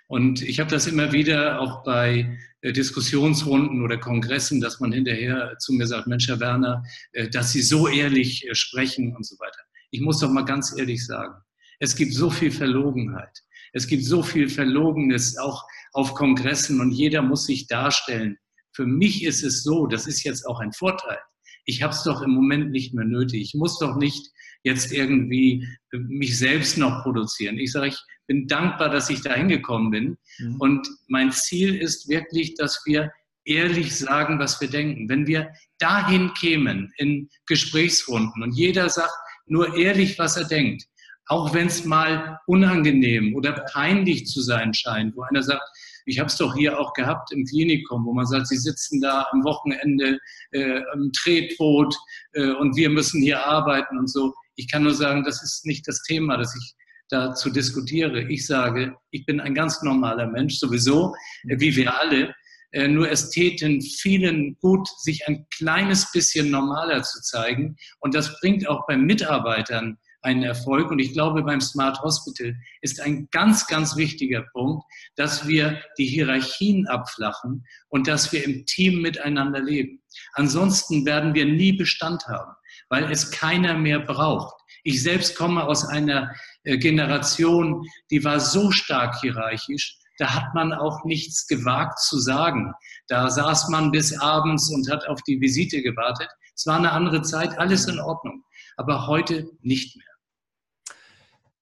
Und 0.08 0.42
ich 0.42 0.58
habe 0.58 0.68
das 0.68 0.88
immer 0.88 1.12
wieder 1.12 1.60
auch 1.60 1.84
bei 1.84 2.36
äh, 2.62 2.72
Diskussionsrunden 2.72 3.84
oder 3.84 3.98
Kongressen, 3.98 4.60
dass 4.60 4.80
man 4.80 4.90
hinterher 4.90 5.54
zu 5.60 5.74
mir 5.74 5.86
sagt, 5.86 6.08
Mensch, 6.08 6.26
Herr 6.26 6.40
Werner, 6.40 6.82
äh, 7.12 7.28
dass 7.28 7.52
Sie 7.52 7.62
so 7.62 7.86
ehrlich 7.86 8.48
äh, 8.48 8.56
sprechen 8.56 9.14
und 9.14 9.24
so 9.24 9.38
weiter. 9.38 9.60
Ich 9.92 10.00
muss 10.00 10.18
doch 10.18 10.30
mal 10.32 10.44
ganz 10.44 10.76
ehrlich 10.76 11.06
sagen, 11.06 11.34
es 11.80 11.96
gibt 11.96 12.12
so 12.12 12.28
viel 12.30 12.50
Verlogenheit. 12.50 13.42
Es 13.72 13.86
gibt 13.86 14.04
so 14.04 14.22
viel 14.22 14.48
Verlogenes 14.48 15.38
auch 15.38 15.64
auf 15.92 16.14
Kongressen 16.14 16.80
und 16.80 16.92
jeder 16.92 17.22
muss 17.22 17.46
sich 17.46 17.66
darstellen. 17.66 18.36
Für 18.74 18.86
mich 18.86 19.24
ist 19.24 19.42
es 19.42 19.62
so, 19.62 19.86
das 19.86 20.06
ist 20.06 20.22
jetzt 20.24 20.46
auch 20.46 20.60
ein 20.60 20.72
Vorteil. 20.72 21.18
Ich 21.64 21.82
habe 21.82 21.92
es 21.92 22.02
doch 22.02 22.22
im 22.22 22.30
Moment 22.30 22.70
nicht 22.70 22.94
mehr 22.94 23.04
nötig. 23.04 23.40
Ich 23.42 23.54
muss 23.54 23.78
doch 23.78 23.96
nicht 23.96 24.30
jetzt 24.62 24.92
irgendwie 24.92 25.66
mich 25.92 26.38
selbst 26.38 26.78
noch 26.78 27.02
produzieren. 27.02 27.58
Ich 27.58 27.72
sage, 27.72 27.88
ich 27.88 27.98
bin 28.26 28.46
dankbar, 28.46 28.90
dass 28.90 29.10
ich 29.10 29.22
da 29.22 29.34
hingekommen 29.34 29.90
bin. 29.90 30.18
Mhm. 30.38 30.56
Und 30.60 30.88
mein 31.08 31.32
Ziel 31.32 31.76
ist 31.76 32.08
wirklich, 32.08 32.54
dass 32.54 32.82
wir 32.84 33.10
ehrlich 33.44 33.96
sagen, 33.96 34.38
was 34.38 34.60
wir 34.60 34.68
denken. 34.68 35.08
Wenn 35.08 35.26
wir 35.26 35.50
dahin 35.78 36.32
kämen 36.34 36.92
in 36.98 37.28
Gesprächsrunden 37.46 38.42
und 38.42 38.52
jeder 38.52 38.88
sagt 38.88 39.12
nur 39.46 39.76
ehrlich, 39.76 40.18
was 40.18 40.36
er 40.36 40.44
denkt, 40.44 40.84
auch 41.30 41.54
wenn 41.54 41.68
es 41.68 41.84
mal 41.84 42.40
unangenehm 42.46 43.36
oder 43.36 43.52
peinlich 43.72 44.26
zu 44.26 44.40
sein 44.40 44.74
scheint, 44.74 45.16
wo 45.16 45.22
einer 45.22 45.44
sagt, 45.44 45.62
ich 46.06 46.18
habe 46.18 46.26
es 46.26 46.36
doch 46.36 46.56
hier 46.56 46.78
auch 46.78 46.92
gehabt 46.92 47.30
im 47.32 47.44
Klinikum, 47.44 48.04
wo 48.04 48.12
man 48.12 48.26
sagt, 48.26 48.48
Sie 48.48 48.56
sitzen 48.56 49.00
da 49.00 49.26
am 49.30 49.44
Wochenende 49.44 50.18
äh, 50.50 50.80
im 50.92 51.12
Tretboot 51.12 51.94
äh, 52.32 52.50
und 52.50 52.74
wir 52.74 52.90
müssen 52.90 53.22
hier 53.22 53.46
arbeiten 53.46 53.96
und 53.96 54.10
so. 54.10 54.34
Ich 54.56 54.68
kann 54.68 54.82
nur 54.82 54.94
sagen, 54.94 55.22
das 55.22 55.40
ist 55.40 55.64
nicht 55.66 55.86
das 55.86 56.02
Thema, 56.02 56.36
das 56.36 56.52
ich 56.56 56.74
dazu 57.10 57.48
diskutiere. 57.48 58.22
Ich 58.22 58.44
sage, 58.44 58.96
ich 59.12 59.24
bin 59.24 59.40
ein 59.40 59.54
ganz 59.54 59.82
normaler 59.82 60.26
Mensch, 60.26 60.56
sowieso, 60.58 61.14
äh, 61.48 61.60
wie 61.60 61.76
wir 61.76 61.96
alle. 61.96 62.34
Äh, 62.72 62.88
nur 62.88 63.08
es 63.08 63.30
täten 63.30 63.80
vielen 63.80 64.56
gut, 64.60 64.88
sich 64.98 65.28
ein 65.28 65.46
kleines 65.56 66.10
bisschen 66.10 66.50
normaler 66.50 67.04
zu 67.04 67.20
zeigen. 67.22 67.76
Und 68.00 68.16
das 68.16 68.40
bringt 68.40 68.68
auch 68.68 68.84
bei 68.88 68.96
Mitarbeitern 68.96 69.96
einen 70.22 70.42
Erfolg. 70.42 70.90
Und 70.90 70.98
ich 70.98 71.12
glaube, 71.12 71.42
beim 71.42 71.60
Smart 71.60 72.00
Hospital 72.02 72.54
ist 72.80 73.00
ein 73.00 73.28
ganz, 73.30 73.66
ganz 73.66 73.96
wichtiger 73.96 74.42
Punkt, 74.52 74.84
dass 75.16 75.46
wir 75.46 75.80
die 75.98 76.06
Hierarchien 76.06 76.86
abflachen 76.88 77.64
und 77.88 78.06
dass 78.06 78.32
wir 78.32 78.44
im 78.44 78.66
Team 78.66 79.02
miteinander 79.02 79.60
leben. 79.60 80.02
Ansonsten 80.34 81.06
werden 81.06 81.34
wir 81.34 81.46
nie 81.46 81.72
Bestand 81.72 82.26
haben, 82.26 82.52
weil 82.88 83.10
es 83.10 83.30
keiner 83.30 83.74
mehr 83.74 84.00
braucht. 84.00 84.54
Ich 84.82 85.02
selbst 85.02 85.36
komme 85.36 85.64
aus 85.64 85.86
einer 85.86 86.34
äh, 86.64 86.78
Generation, 86.78 87.84
die 88.10 88.24
war 88.24 88.40
so 88.40 88.70
stark 88.70 89.20
hierarchisch, 89.20 89.98
da 90.18 90.34
hat 90.34 90.54
man 90.54 90.74
auch 90.74 91.04
nichts 91.04 91.46
gewagt 91.46 91.98
zu 91.98 92.18
sagen. 92.18 92.74
Da 93.08 93.30
saß 93.30 93.70
man 93.70 93.90
bis 93.90 94.18
abends 94.20 94.70
und 94.70 94.90
hat 94.90 95.08
auf 95.08 95.22
die 95.22 95.40
Visite 95.40 95.80
gewartet. 95.82 96.28
Es 96.54 96.66
war 96.66 96.76
eine 96.76 96.92
andere 96.92 97.22
Zeit, 97.22 97.58
alles 97.58 97.86
in 97.88 97.98
Ordnung. 97.98 98.44
Aber 98.76 99.06
heute 99.06 99.48
nicht 99.62 99.96
mehr. 99.96 100.09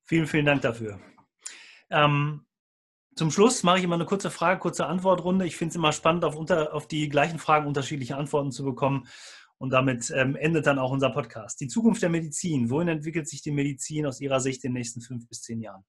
Vielen, 0.08 0.26
vielen 0.26 0.46
Dank 0.46 0.62
dafür. 0.62 0.98
Ähm, 1.90 2.46
zum 3.14 3.30
Schluss 3.30 3.62
mache 3.62 3.78
ich 3.78 3.84
immer 3.84 3.96
eine 3.96 4.06
kurze 4.06 4.30
Frage, 4.30 4.58
kurze 4.58 4.86
Antwortrunde. 4.86 5.44
Ich 5.44 5.58
finde 5.58 5.70
es 5.70 5.76
immer 5.76 5.92
spannend, 5.92 6.24
auf, 6.24 6.34
unter, 6.34 6.72
auf, 6.72 6.88
die 6.88 7.10
gleichen 7.10 7.38
Fragen 7.38 7.66
unterschiedliche 7.66 8.16
Antworten 8.16 8.50
zu 8.50 8.64
bekommen. 8.64 9.06
Und 9.58 9.70
damit 9.70 10.10
ähm, 10.16 10.34
endet 10.34 10.66
dann 10.66 10.78
auch 10.78 10.92
unser 10.92 11.10
Podcast. 11.10 11.60
Die 11.60 11.68
Zukunft 11.68 12.00
der 12.00 12.08
Medizin. 12.08 12.70
Wohin 12.70 12.88
entwickelt 12.88 13.28
sich 13.28 13.42
die 13.42 13.50
Medizin 13.50 14.06
aus 14.06 14.20
Ihrer 14.20 14.40
Sicht 14.40 14.64
in 14.64 14.70
den 14.70 14.78
nächsten 14.78 15.02
fünf 15.02 15.28
bis 15.28 15.42
zehn 15.42 15.60
Jahren? 15.60 15.84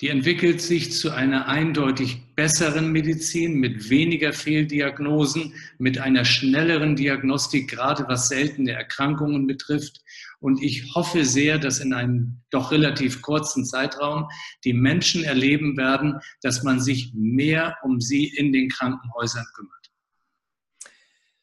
Die 0.00 0.08
entwickelt 0.08 0.62
sich 0.62 0.92
zu 0.92 1.10
einer 1.10 1.46
eindeutig 1.46 2.22
besseren 2.34 2.90
Medizin 2.90 3.60
mit 3.60 3.90
weniger 3.90 4.32
Fehldiagnosen, 4.32 5.52
mit 5.78 5.98
einer 5.98 6.24
schnelleren 6.24 6.96
Diagnostik, 6.96 7.68
gerade 7.68 8.08
was 8.08 8.28
seltene 8.28 8.72
Erkrankungen 8.72 9.46
betrifft. 9.46 10.00
Und 10.38 10.62
ich 10.62 10.94
hoffe 10.94 11.26
sehr, 11.26 11.58
dass 11.58 11.80
in 11.80 11.92
einem 11.92 12.40
doch 12.48 12.72
relativ 12.72 13.20
kurzen 13.20 13.66
Zeitraum 13.66 14.30
die 14.64 14.72
Menschen 14.72 15.22
erleben 15.22 15.76
werden, 15.76 16.18
dass 16.40 16.62
man 16.62 16.80
sich 16.80 17.12
mehr 17.12 17.76
um 17.82 18.00
sie 18.00 18.24
in 18.24 18.54
den 18.54 18.70
Krankenhäusern 18.70 19.44
kümmert. 19.54 19.90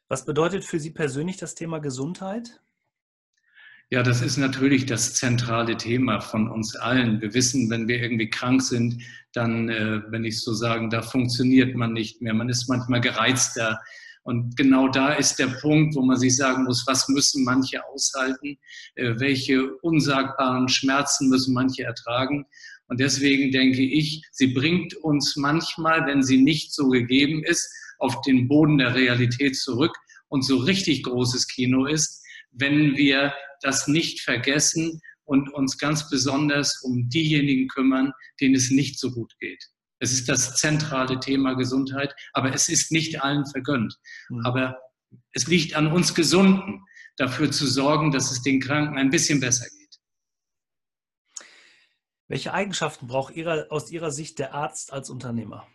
Was 0.08 0.26
bedeutet 0.26 0.64
für 0.64 0.80
Sie 0.80 0.92
persönlich 0.92 1.38
das 1.38 1.54
Thema 1.54 1.78
Gesundheit? 1.78 2.60
Ja, 3.90 4.04
das 4.04 4.22
ist 4.22 4.36
natürlich 4.36 4.86
das 4.86 5.14
zentrale 5.14 5.78
Thema 5.78 6.20
von 6.20 6.50
uns 6.50 6.76
allen. 6.76 7.22
Wir 7.22 7.34
wissen, 7.34 7.70
wenn 7.70 7.88
wir 7.88 8.02
irgendwie 8.02 8.30
krank 8.30 8.62
sind, 8.62 9.02
dann, 9.32 9.70
äh, 9.70 10.02
wenn 10.10 10.26
ich 10.26 10.42
so 10.42 10.54
sagen 10.54 10.90
da 10.90 11.02
funktioniert 11.02 11.74
man 11.74 11.94
nicht 11.94 12.22
mehr. 12.22 12.34
Man 12.34 12.50
ist 12.50 12.68
manchmal 12.68 13.00
gereizter. 13.00 13.80
Und 14.24 14.58
genau 14.58 14.90
da 14.90 15.14
ist 15.14 15.40
der 15.40 15.48
Punkt, 15.48 15.96
wo 15.96 16.02
man 16.02 16.18
sich 16.18 16.36
sagen 16.36 16.66
muss, 16.66 16.86
was 16.86 17.08
müssen 17.08 17.46
manche 17.46 17.80
aushalten? 17.88 18.58
Äh, 18.96 19.14
welche 19.20 19.74
unsagbaren 19.78 20.68
Schmerzen 20.68 21.30
müssen 21.30 21.54
manche 21.54 21.84
ertragen? 21.84 22.46
Und 22.90 23.00
deswegen 23.00 23.54
denke 23.54 23.84
ich, 23.84 24.22
sie 24.32 24.48
bringt 24.48 24.96
uns 24.96 25.38
manchmal, 25.38 26.06
wenn 26.08 26.24
sie 26.24 26.42
nicht 26.42 26.74
so 26.74 26.90
gegeben 26.90 27.42
ist, 27.46 27.74
auf 28.00 28.20
den 28.24 28.50
Boden 28.50 28.80
der 28.80 28.96
Realität 28.96 29.56
zurück 29.56 29.96
und 30.28 30.44
so 30.44 30.58
richtig 30.58 31.04
großes 31.04 31.48
Kino 31.48 31.86
ist, 31.86 32.17
wenn 32.52 32.96
wir 32.96 33.34
das 33.62 33.88
nicht 33.88 34.22
vergessen 34.22 35.02
und 35.24 35.54
uns 35.54 35.78
ganz 35.78 36.10
besonders 36.10 36.82
um 36.84 37.10
diejenigen 37.10 37.68
kümmern, 37.68 38.14
denen 38.40 38.56
es 38.56 38.72
nicht 38.72 39.00
so 39.00 39.12
gut 39.12 39.34
geht. 39.40 39.64
Es 40.00 40.12
ist 40.12 40.30
das 40.30 40.56
zentrale 40.56 41.20
Thema 41.20 41.54
Gesundheit, 41.56 42.14
aber 42.34 42.54
es 42.54 42.70
ist 42.70 42.92
nicht 42.92 43.22
allen 43.22 43.46
vergönnt. 43.46 43.96
Mhm. 44.30 44.46
Aber 44.46 44.78
es 45.34 45.48
liegt 45.48 45.76
an 45.76 45.92
uns 45.92 46.14
Gesunden, 46.14 46.84
dafür 47.16 47.52
zu 47.52 47.66
sorgen, 47.66 48.12
dass 48.12 48.32
es 48.32 48.42
den 48.44 48.60
Kranken 48.60 48.98
ein 48.98 49.10
bisschen 49.10 49.40
besser 49.40 49.66
geht. 49.66 50.00
Welche 52.28 52.54
Eigenschaften 52.54 53.08
braucht 53.08 53.36
Ihrer, 53.36 53.68
aus 53.70 53.90
Ihrer 53.90 54.12
Sicht 54.12 54.38
der 54.38 54.54
Arzt 54.54 54.94
als 54.94 55.10
Unternehmer? 55.10 55.68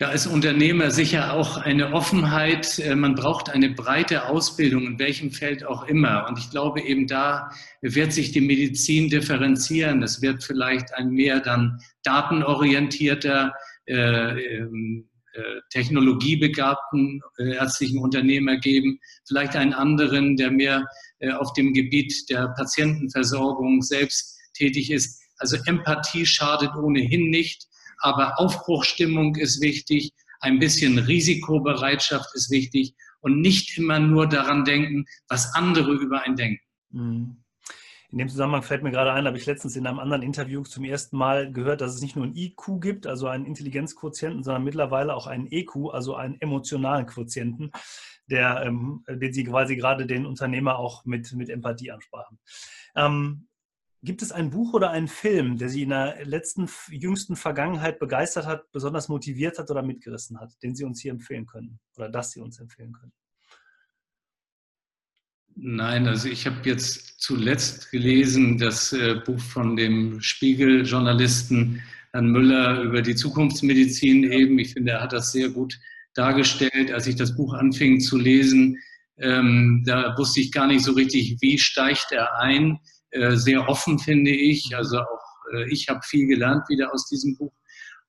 Ja, 0.00 0.08
als 0.08 0.26
Unternehmer 0.26 0.90
sicher 0.90 1.34
auch 1.34 1.58
eine 1.58 1.92
Offenheit. 1.92 2.78
Äh, 2.78 2.96
man 2.96 3.14
braucht 3.14 3.50
eine 3.50 3.68
breite 3.68 4.28
Ausbildung, 4.28 4.86
in 4.86 4.98
welchem 4.98 5.30
Feld 5.30 5.64
auch 5.64 5.86
immer. 5.86 6.26
Und 6.26 6.38
ich 6.38 6.50
glaube, 6.50 6.80
eben 6.80 7.06
da 7.06 7.50
wird 7.82 8.14
sich 8.14 8.32
die 8.32 8.40
Medizin 8.40 9.10
differenzieren. 9.10 10.02
Es 10.02 10.22
wird 10.22 10.42
vielleicht 10.42 10.94
ein 10.94 11.10
mehr 11.10 11.40
dann 11.40 11.80
datenorientierter, 12.02 13.52
äh, 13.86 13.94
ähm, 13.94 15.06
äh, 15.34 15.60
technologiebegabten 15.68 17.20
äh, 17.38 17.56
ärztlichen 17.56 17.98
Unternehmer 17.98 18.56
geben. 18.56 18.98
Vielleicht 19.28 19.54
einen 19.54 19.74
anderen, 19.74 20.36
der 20.36 20.50
mehr 20.50 20.86
äh, 21.18 21.30
auf 21.32 21.52
dem 21.52 21.74
Gebiet 21.74 22.28
der 22.30 22.48
Patientenversorgung 22.56 23.82
selbst 23.82 24.38
tätig 24.54 24.90
ist. 24.90 25.22
Also 25.36 25.58
Empathie 25.66 26.24
schadet 26.24 26.74
ohnehin 26.74 27.28
nicht 27.28 27.69
aber 28.00 28.38
Aufbruchstimmung 28.38 29.36
ist 29.36 29.60
wichtig, 29.60 30.12
ein 30.40 30.58
bisschen 30.58 30.98
Risikobereitschaft 30.98 32.34
ist 32.34 32.50
wichtig 32.50 32.94
und 33.20 33.40
nicht 33.40 33.76
immer 33.76 34.00
nur 34.00 34.26
daran 34.26 34.64
denken, 34.64 35.04
was 35.28 35.54
andere 35.54 35.92
über 35.92 36.22
einen 36.22 36.36
denken. 36.36 36.64
Mhm. 36.90 37.36
In 38.12 38.18
dem 38.18 38.28
Zusammenhang 38.28 38.64
fällt 38.64 38.82
mir 38.82 38.90
gerade 38.90 39.12
ein, 39.12 39.26
habe 39.26 39.36
ich 39.36 39.46
letztens 39.46 39.76
in 39.76 39.86
einem 39.86 40.00
anderen 40.00 40.22
Interview 40.22 40.62
zum 40.64 40.82
ersten 40.84 41.16
Mal 41.16 41.52
gehört, 41.52 41.80
dass 41.80 41.94
es 41.94 42.02
nicht 42.02 42.16
nur 42.16 42.24
ein 42.24 42.34
IQ 42.34 42.80
gibt, 42.80 43.06
also 43.06 43.28
einen 43.28 43.46
Intelligenzquotienten, 43.46 44.42
sondern 44.42 44.64
mittlerweile 44.64 45.14
auch 45.14 45.28
einen 45.28 45.46
EQ, 45.46 45.92
also 45.92 46.16
einen 46.16 46.40
emotionalen 46.40 47.06
Quotienten, 47.06 47.70
der, 48.26 48.62
ähm, 48.64 49.04
den 49.08 49.32
Sie 49.32 49.44
quasi 49.44 49.76
gerade 49.76 50.06
den 50.06 50.26
Unternehmer 50.26 50.76
auch 50.76 51.04
mit, 51.04 51.32
mit 51.34 51.50
Empathie 51.50 51.92
ansprachen. 51.92 52.40
Ähm, 52.96 53.46
Gibt 54.02 54.22
es 54.22 54.32
ein 54.32 54.50
Buch 54.50 54.72
oder 54.72 54.90
einen 54.90 55.08
Film, 55.08 55.58
der 55.58 55.68
Sie 55.68 55.82
in 55.82 55.90
der 55.90 56.24
letzten, 56.24 56.68
jüngsten 56.90 57.36
Vergangenheit 57.36 57.98
begeistert 57.98 58.46
hat, 58.46 58.70
besonders 58.72 59.08
motiviert 59.08 59.58
hat 59.58 59.70
oder 59.70 59.82
mitgerissen 59.82 60.40
hat, 60.40 60.54
den 60.62 60.74
Sie 60.74 60.84
uns 60.84 61.02
hier 61.02 61.12
empfehlen 61.12 61.46
können 61.46 61.80
oder 61.96 62.08
das 62.08 62.30
Sie 62.30 62.40
uns 62.40 62.58
empfehlen 62.58 62.92
können? 62.92 63.12
Nein, 65.54 66.06
also 66.06 66.28
ich 66.28 66.46
habe 66.46 66.56
jetzt 66.64 67.20
zuletzt 67.20 67.90
gelesen 67.90 68.56
das 68.56 68.94
äh, 68.94 69.16
Buch 69.16 69.40
von 69.40 69.76
dem 69.76 70.20
Spiegel-Journalisten 70.22 71.82
Herrn 72.12 72.28
Müller 72.28 72.80
über 72.80 73.02
die 73.02 73.14
Zukunftsmedizin 73.14 74.32
eben. 74.32 74.58
Ich 74.58 74.72
finde, 74.72 74.92
er 74.92 75.02
hat 75.02 75.12
das 75.12 75.32
sehr 75.32 75.50
gut 75.50 75.78
dargestellt. 76.14 76.90
Als 76.90 77.06
ich 77.06 77.16
das 77.16 77.36
Buch 77.36 77.52
anfing 77.52 78.00
zu 78.00 78.16
lesen, 78.16 78.78
ähm, 79.18 79.84
da 79.86 80.16
wusste 80.16 80.40
ich 80.40 80.50
gar 80.50 80.66
nicht 80.66 80.82
so 80.82 80.92
richtig, 80.92 81.36
wie 81.40 81.58
steigt 81.58 82.10
er 82.10 82.40
ein 82.40 82.78
sehr 83.12 83.68
offen, 83.68 83.98
finde 83.98 84.30
ich. 84.30 84.76
Also 84.76 85.00
auch 85.00 85.30
äh, 85.52 85.68
ich 85.70 85.88
habe 85.88 86.00
viel 86.02 86.26
gelernt 86.26 86.68
wieder 86.68 86.92
aus 86.92 87.06
diesem 87.08 87.36
Buch. 87.36 87.52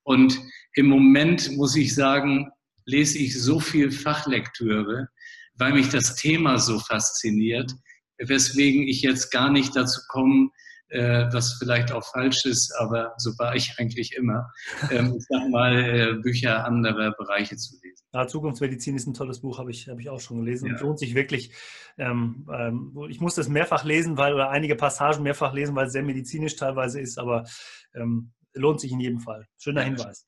Und 0.03 0.39
im 0.73 0.87
Moment 0.87 1.55
muss 1.57 1.75
ich 1.75 1.93
sagen, 1.93 2.51
lese 2.85 3.17
ich 3.19 3.39
so 3.39 3.59
viel 3.59 3.91
Fachlektüre, 3.91 5.07
weil 5.55 5.73
mich 5.73 5.89
das 5.89 6.15
Thema 6.15 6.57
so 6.57 6.79
fasziniert, 6.79 7.71
weswegen 8.17 8.87
ich 8.87 9.01
jetzt 9.01 9.31
gar 9.31 9.51
nicht 9.51 9.75
dazu 9.75 10.01
komme, 10.07 10.49
äh, 10.89 11.25
was 11.31 11.57
vielleicht 11.59 11.91
auch 11.91 12.05
falsch 12.11 12.45
ist, 12.45 12.73
aber 12.79 13.13
so 13.17 13.31
war 13.37 13.55
ich 13.55 13.73
eigentlich 13.77 14.13
immer, 14.15 14.49
ähm, 14.89 15.15
ich 15.17 15.25
sag 15.29 15.47
mal, 15.49 15.73
äh, 15.73 16.13
Bücher 16.21 16.65
anderer 16.65 17.11
Bereiche 17.11 17.55
zu 17.55 17.75
lesen. 17.81 17.90
Ja, 18.13 18.27
Zukunftsmedizin 18.27 18.95
ist 18.95 19.07
ein 19.07 19.13
tolles 19.13 19.39
Buch, 19.39 19.57
habe 19.57 19.71
ich, 19.71 19.87
hab 19.87 19.99
ich 19.99 20.09
auch 20.09 20.19
schon 20.19 20.37
gelesen 20.39 20.67
ja. 20.67 20.73
und 20.73 20.81
lohnt 20.81 20.99
sich 20.99 21.15
wirklich. 21.15 21.53
Ähm, 21.97 22.45
ähm, 22.53 23.07
ich 23.09 23.21
musste 23.21 23.39
es 23.39 23.47
mehrfach 23.47 23.85
lesen, 23.85 24.17
weil, 24.17 24.33
oder 24.33 24.49
einige 24.49 24.75
Passagen 24.75 25.23
mehrfach 25.23 25.53
lesen, 25.53 25.75
weil 25.75 25.87
es 25.87 25.93
sehr 25.93 26.03
medizinisch 26.03 26.57
teilweise 26.57 26.99
ist, 26.99 27.17
aber 27.17 27.45
ähm, 27.93 28.33
lohnt 28.53 28.81
sich 28.81 28.91
in 28.91 28.99
jedem 28.99 29.21
Fall. 29.21 29.47
Schöner 29.57 29.83
Hinweis. 29.83 30.27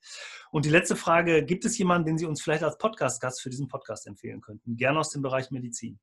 Und 0.51 0.63
die 0.63 0.69
letzte 0.69 0.95
Frage, 0.95 1.43
gibt 1.43 1.65
es 1.65 1.77
jemanden, 1.77 2.05
den 2.05 2.17
Sie 2.17 2.25
uns 2.25 2.41
vielleicht 2.41 2.63
als 2.63 2.77
Podcast-Gast 2.77 3.41
für 3.41 3.49
diesen 3.49 3.67
Podcast 3.67 4.07
empfehlen 4.07 4.39
könnten? 4.39 4.77
Gerne 4.77 4.99
aus 4.99 5.09
dem 5.09 5.21
Bereich 5.21 5.51
Medizin. 5.51 5.99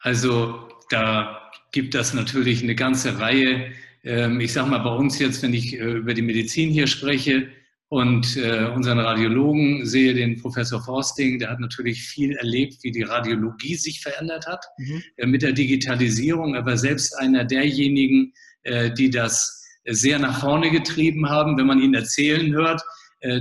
Also 0.00 0.68
da 0.90 1.50
gibt 1.70 1.94
es 1.94 2.12
natürlich 2.12 2.62
eine 2.62 2.74
ganze 2.74 3.18
Reihe. 3.18 3.72
Ähm, 4.02 4.40
ich 4.40 4.52
sage 4.52 4.68
mal, 4.68 4.80
bei 4.80 4.94
uns 4.94 5.18
jetzt, 5.18 5.42
wenn 5.42 5.54
ich 5.54 5.74
äh, 5.74 5.92
über 5.92 6.12
die 6.12 6.22
Medizin 6.22 6.70
hier 6.70 6.88
spreche 6.88 7.48
und 7.92 8.38
äh, 8.38 8.70
unseren 8.74 9.00
Radiologen 9.00 9.84
sehe, 9.84 10.14
den 10.14 10.40
Professor 10.40 10.82
Forsting, 10.82 11.38
der 11.38 11.50
hat 11.50 11.60
natürlich 11.60 12.02
viel 12.02 12.32
erlebt, 12.36 12.78
wie 12.82 12.90
die 12.90 13.02
Radiologie 13.02 13.74
sich 13.74 14.00
verändert 14.00 14.46
hat 14.46 14.64
mhm. 14.78 15.02
Äh, 15.18 15.26
mit 15.26 15.42
der 15.42 15.52
Digitalisierung, 15.52 16.56
aber 16.56 16.78
selbst 16.78 17.14
einer 17.18 17.44
derjenigen, 17.44 18.32
die 18.96 19.10
das 19.10 19.60
sehr 19.84 20.20
nach 20.20 20.38
vorne 20.38 20.70
getrieben 20.70 21.28
haben, 21.28 21.58
wenn 21.58 21.66
man 21.66 21.80
ihn 21.80 21.94
erzählen 21.94 22.52
hört, 22.52 22.80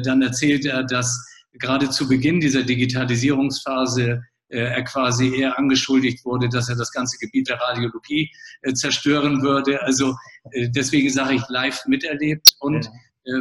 dann 0.04 0.24
erzählt 0.24 0.66
er, 0.66 0.84
dass 0.84 1.16
gerade 1.60 1.92
zu 1.92 2.08
Beginn 2.08 2.40
dieser 2.40 2.64
Digitalisierungsphase 2.64 4.24
äh, 4.52 4.60
er 4.60 4.84
quasi 4.84 5.34
eher 5.34 5.58
angeschuldigt 5.58 6.26
wurde, 6.26 6.50
dass 6.50 6.68
er 6.68 6.76
das 6.76 6.92
ganze 6.92 7.18
Gebiet 7.18 7.48
der 7.48 7.60
Radiologie 7.60 8.30
äh, 8.64 8.74
zerstören 8.74 9.42
würde. 9.42 9.82
Also 9.82 10.16
äh, 10.52 10.70
deswegen 10.70 11.10
sage 11.10 11.36
ich 11.36 11.44
live 11.48 11.86
miterlebt. 11.88 12.56
Und 12.60 12.90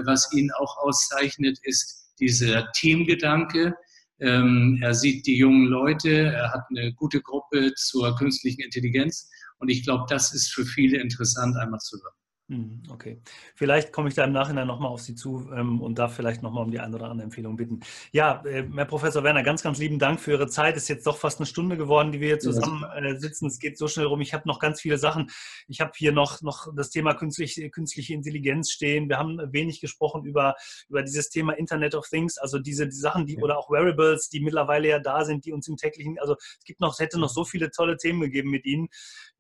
was 0.04 0.32
ihn 0.32 0.50
auch 0.58 0.76
auszeichnet, 0.78 1.58
ist 1.62 2.14
dieser 2.20 2.70
Teamgedanke. 2.72 3.74
Ähm, 4.20 4.78
er 4.82 4.94
sieht 4.94 5.26
die 5.26 5.36
jungen 5.36 5.66
Leute, 5.66 6.10
er 6.10 6.52
hat 6.52 6.64
eine 6.68 6.92
gute 6.92 7.22
Gruppe 7.22 7.72
zur 7.74 8.14
künstlichen 8.16 8.60
Intelligenz. 8.60 9.30
Und 9.58 9.70
ich 9.70 9.82
glaube, 9.82 10.04
das 10.08 10.34
ist 10.34 10.52
für 10.52 10.64
viele 10.64 11.00
interessant, 11.00 11.56
einmal 11.56 11.80
zu 11.80 11.96
hören. 11.96 12.19
Mhm, 12.50 12.82
okay. 12.90 13.22
Vielleicht 13.54 13.92
komme 13.92 14.08
ich 14.08 14.16
da 14.16 14.24
im 14.24 14.32
Nachhinein 14.32 14.66
nochmal 14.66 14.90
auf 14.90 15.00
Sie 15.00 15.14
zu 15.14 15.48
ähm, 15.54 15.80
und 15.80 16.00
darf 16.00 16.16
vielleicht 16.16 16.42
nochmal 16.42 16.64
um 16.64 16.72
die 16.72 16.80
eine 16.80 16.96
oder 16.96 17.08
andere 17.08 17.22
Empfehlung 17.22 17.54
bitten. 17.54 17.78
Ja, 18.10 18.42
äh, 18.44 18.66
Herr 18.74 18.86
Professor 18.86 19.22
Werner, 19.22 19.44
ganz, 19.44 19.62
ganz 19.62 19.78
lieben 19.78 20.00
Dank 20.00 20.18
für 20.18 20.32
Ihre 20.32 20.48
Zeit. 20.48 20.76
Es 20.76 20.82
ist 20.82 20.88
jetzt 20.88 21.06
doch 21.06 21.16
fast 21.16 21.38
eine 21.38 21.46
Stunde 21.46 21.76
geworden, 21.76 22.10
die 22.10 22.18
wir 22.18 22.26
hier 22.26 22.38
zusammen 22.40 22.82
äh, 22.82 23.16
sitzen. 23.20 23.46
Es 23.46 23.60
geht 23.60 23.78
so 23.78 23.86
schnell 23.86 24.06
rum. 24.06 24.20
Ich 24.20 24.34
habe 24.34 24.48
noch 24.48 24.58
ganz 24.58 24.80
viele 24.80 24.98
Sachen. 24.98 25.30
Ich 25.68 25.80
habe 25.80 25.92
hier 25.94 26.10
noch, 26.10 26.42
noch 26.42 26.74
das 26.74 26.90
Thema 26.90 27.14
künstliche, 27.14 27.70
künstliche 27.70 28.14
Intelligenz 28.14 28.72
stehen. 28.72 29.08
Wir 29.08 29.18
haben 29.18 29.40
wenig 29.52 29.80
gesprochen 29.80 30.24
über, 30.24 30.56
über 30.88 31.04
dieses 31.04 31.30
Thema 31.30 31.52
Internet 31.52 31.94
of 31.94 32.08
Things, 32.08 32.36
also 32.36 32.58
diese 32.58 32.88
die 32.88 32.96
Sachen, 32.96 33.26
die 33.26 33.36
ja. 33.36 33.42
oder 33.42 33.58
auch 33.58 33.70
Wearables, 33.70 34.28
die 34.28 34.40
mittlerweile 34.40 34.88
ja 34.88 34.98
da 34.98 35.24
sind, 35.24 35.44
die 35.44 35.52
uns 35.52 35.68
im 35.68 35.76
täglichen, 35.76 36.18
also 36.18 36.34
es 36.40 36.64
gibt 36.64 36.80
noch, 36.80 36.94
es 36.94 36.98
hätte 36.98 37.20
noch 37.20 37.28
so 37.28 37.44
viele 37.44 37.70
tolle 37.70 37.96
Themen 37.96 38.20
gegeben 38.20 38.50
mit 38.50 38.66
Ihnen. 38.66 38.88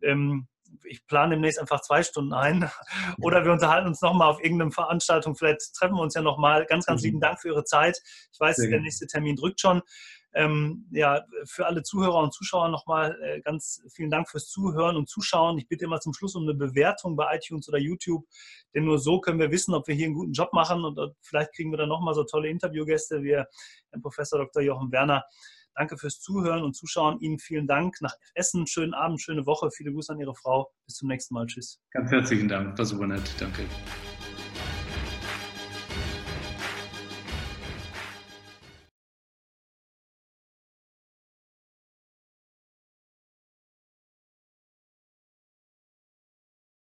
Ähm, 0.00 0.46
ich 0.84 1.06
plane 1.06 1.34
demnächst 1.34 1.60
einfach 1.60 1.80
zwei 1.80 2.02
Stunden 2.02 2.32
ein. 2.32 2.70
Oder 3.22 3.44
wir 3.44 3.52
unterhalten 3.52 3.88
uns 3.88 4.00
nochmal 4.00 4.28
auf 4.28 4.42
irgendeiner 4.42 4.70
Veranstaltung. 4.70 5.36
Vielleicht 5.36 5.74
treffen 5.74 5.94
wir 5.94 6.02
uns 6.02 6.14
ja 6.14 6.22
nochmal. 6.22 6.66
Ganz, 6.66 6.86
ganz 6.86 7.02
mhm. 7.02 7.06
lieben 7.06 7.20
Dank 7.20 7.40
für 7.40 7.48
Ihre 7.48 7.64
Zeit. 7.64 8.00
Ich 8.32 8.40
weiß, 8.40 8.56
der 8.56 8.80
nächste 8.80 9.06
Termin 9.06 9.36
drückt 9.36 9.60
schon. 9.60 9.82
Ähm, 10.32 10.86
ja, 10.92 11.24
für 11.44 11.66
alle 11.66 11.82
Zuhörer 11.82 12.20
und 12.22 12.32
Zuschauer 12.32 12.68
nochmal 12.68 13.18
äh, 13.20 13.40
ganz 13.40 13.82
vielen 13.92 14.10
Dank 14.10 14.28
fürs 14.30 14.48
Zuhören 14.48 14.96
und 14.96 15.08
Zuschauen. 15.08 15.58
Ich 15.58 15.66
bitte 15.66 15.86
immer 15.86 15.98
zum 15.98 16.14
Schluss 16.14 16.36
um 16.36 16.44
eine 16.44 16.54
Bewertung 16.54 17.16
bei 17.16 17.34
iTunes 17.34 17.68
oder 17.68 17.78
YouTube, 17.78 18.24
denn 18.72 18.84
nur 18.84 19.00
so 19.00 19.20
können 19.20 19.40
wir 19.40 19.50
wissen, 19.50 19.74
ob 19.74 19.88
wir 19.88 19.94
hier 19.96 20.06
einen 20.06 20.14
guten 20.14 20.32
Job 20.32 20.52
machen 20.52 20.84
und, 20.84 20.96
und 21.00 21.16
vielleicht 21.20 21.52
kriegen 21.52 21.72
wir 21.72 21.78
dann 21.78 21.88
nochmal 21.88 22.14
so 22.14 22.22
tolle 22.22 22.48
Interviewgäste 22.48 23.24
wie 23.24 23.32
Herrn 23.34 24.02
Professor 24.02 24.38
Dr. 24.38 24.62
Jochen 24.62 24.92
Werner. 24.92 25.24
Danke 25.74 25.96
fürs 25.96 26.20
Zuhören 26.20 26.62
und 26.62 26.74
Zuschauen. 26.74 27.20
Ihnen 27.20 27.38
vielen 27.38 27.66
Dank 27.66 27.96
nach 28.00 28.14
Essen. 28.34 28.66
Schönen 28.66 28.94
Abend, 28.94 29.20
schöne 29.20 29.46
Woche. 29.46 29.70
Viele 29.70 29.92
Grüße 29.92 30.12
an 30.12 30.20
Ihre 30.20 30.34
Frau. 30.34 30.70
Bis 30.86 30.96
zum 30.96 31.08
nächsten 31.08 31.34
Mal. 31.34 31.46
Tschüss. 31.46 31.80
Ganz 31.92 32.10
herzlichen 32.10 32.48
Dank. 32.48 32.76
War 32.78 32.84
super 32.84 33.06
nett. 33.06 33.22
Danke. 33.38 33.62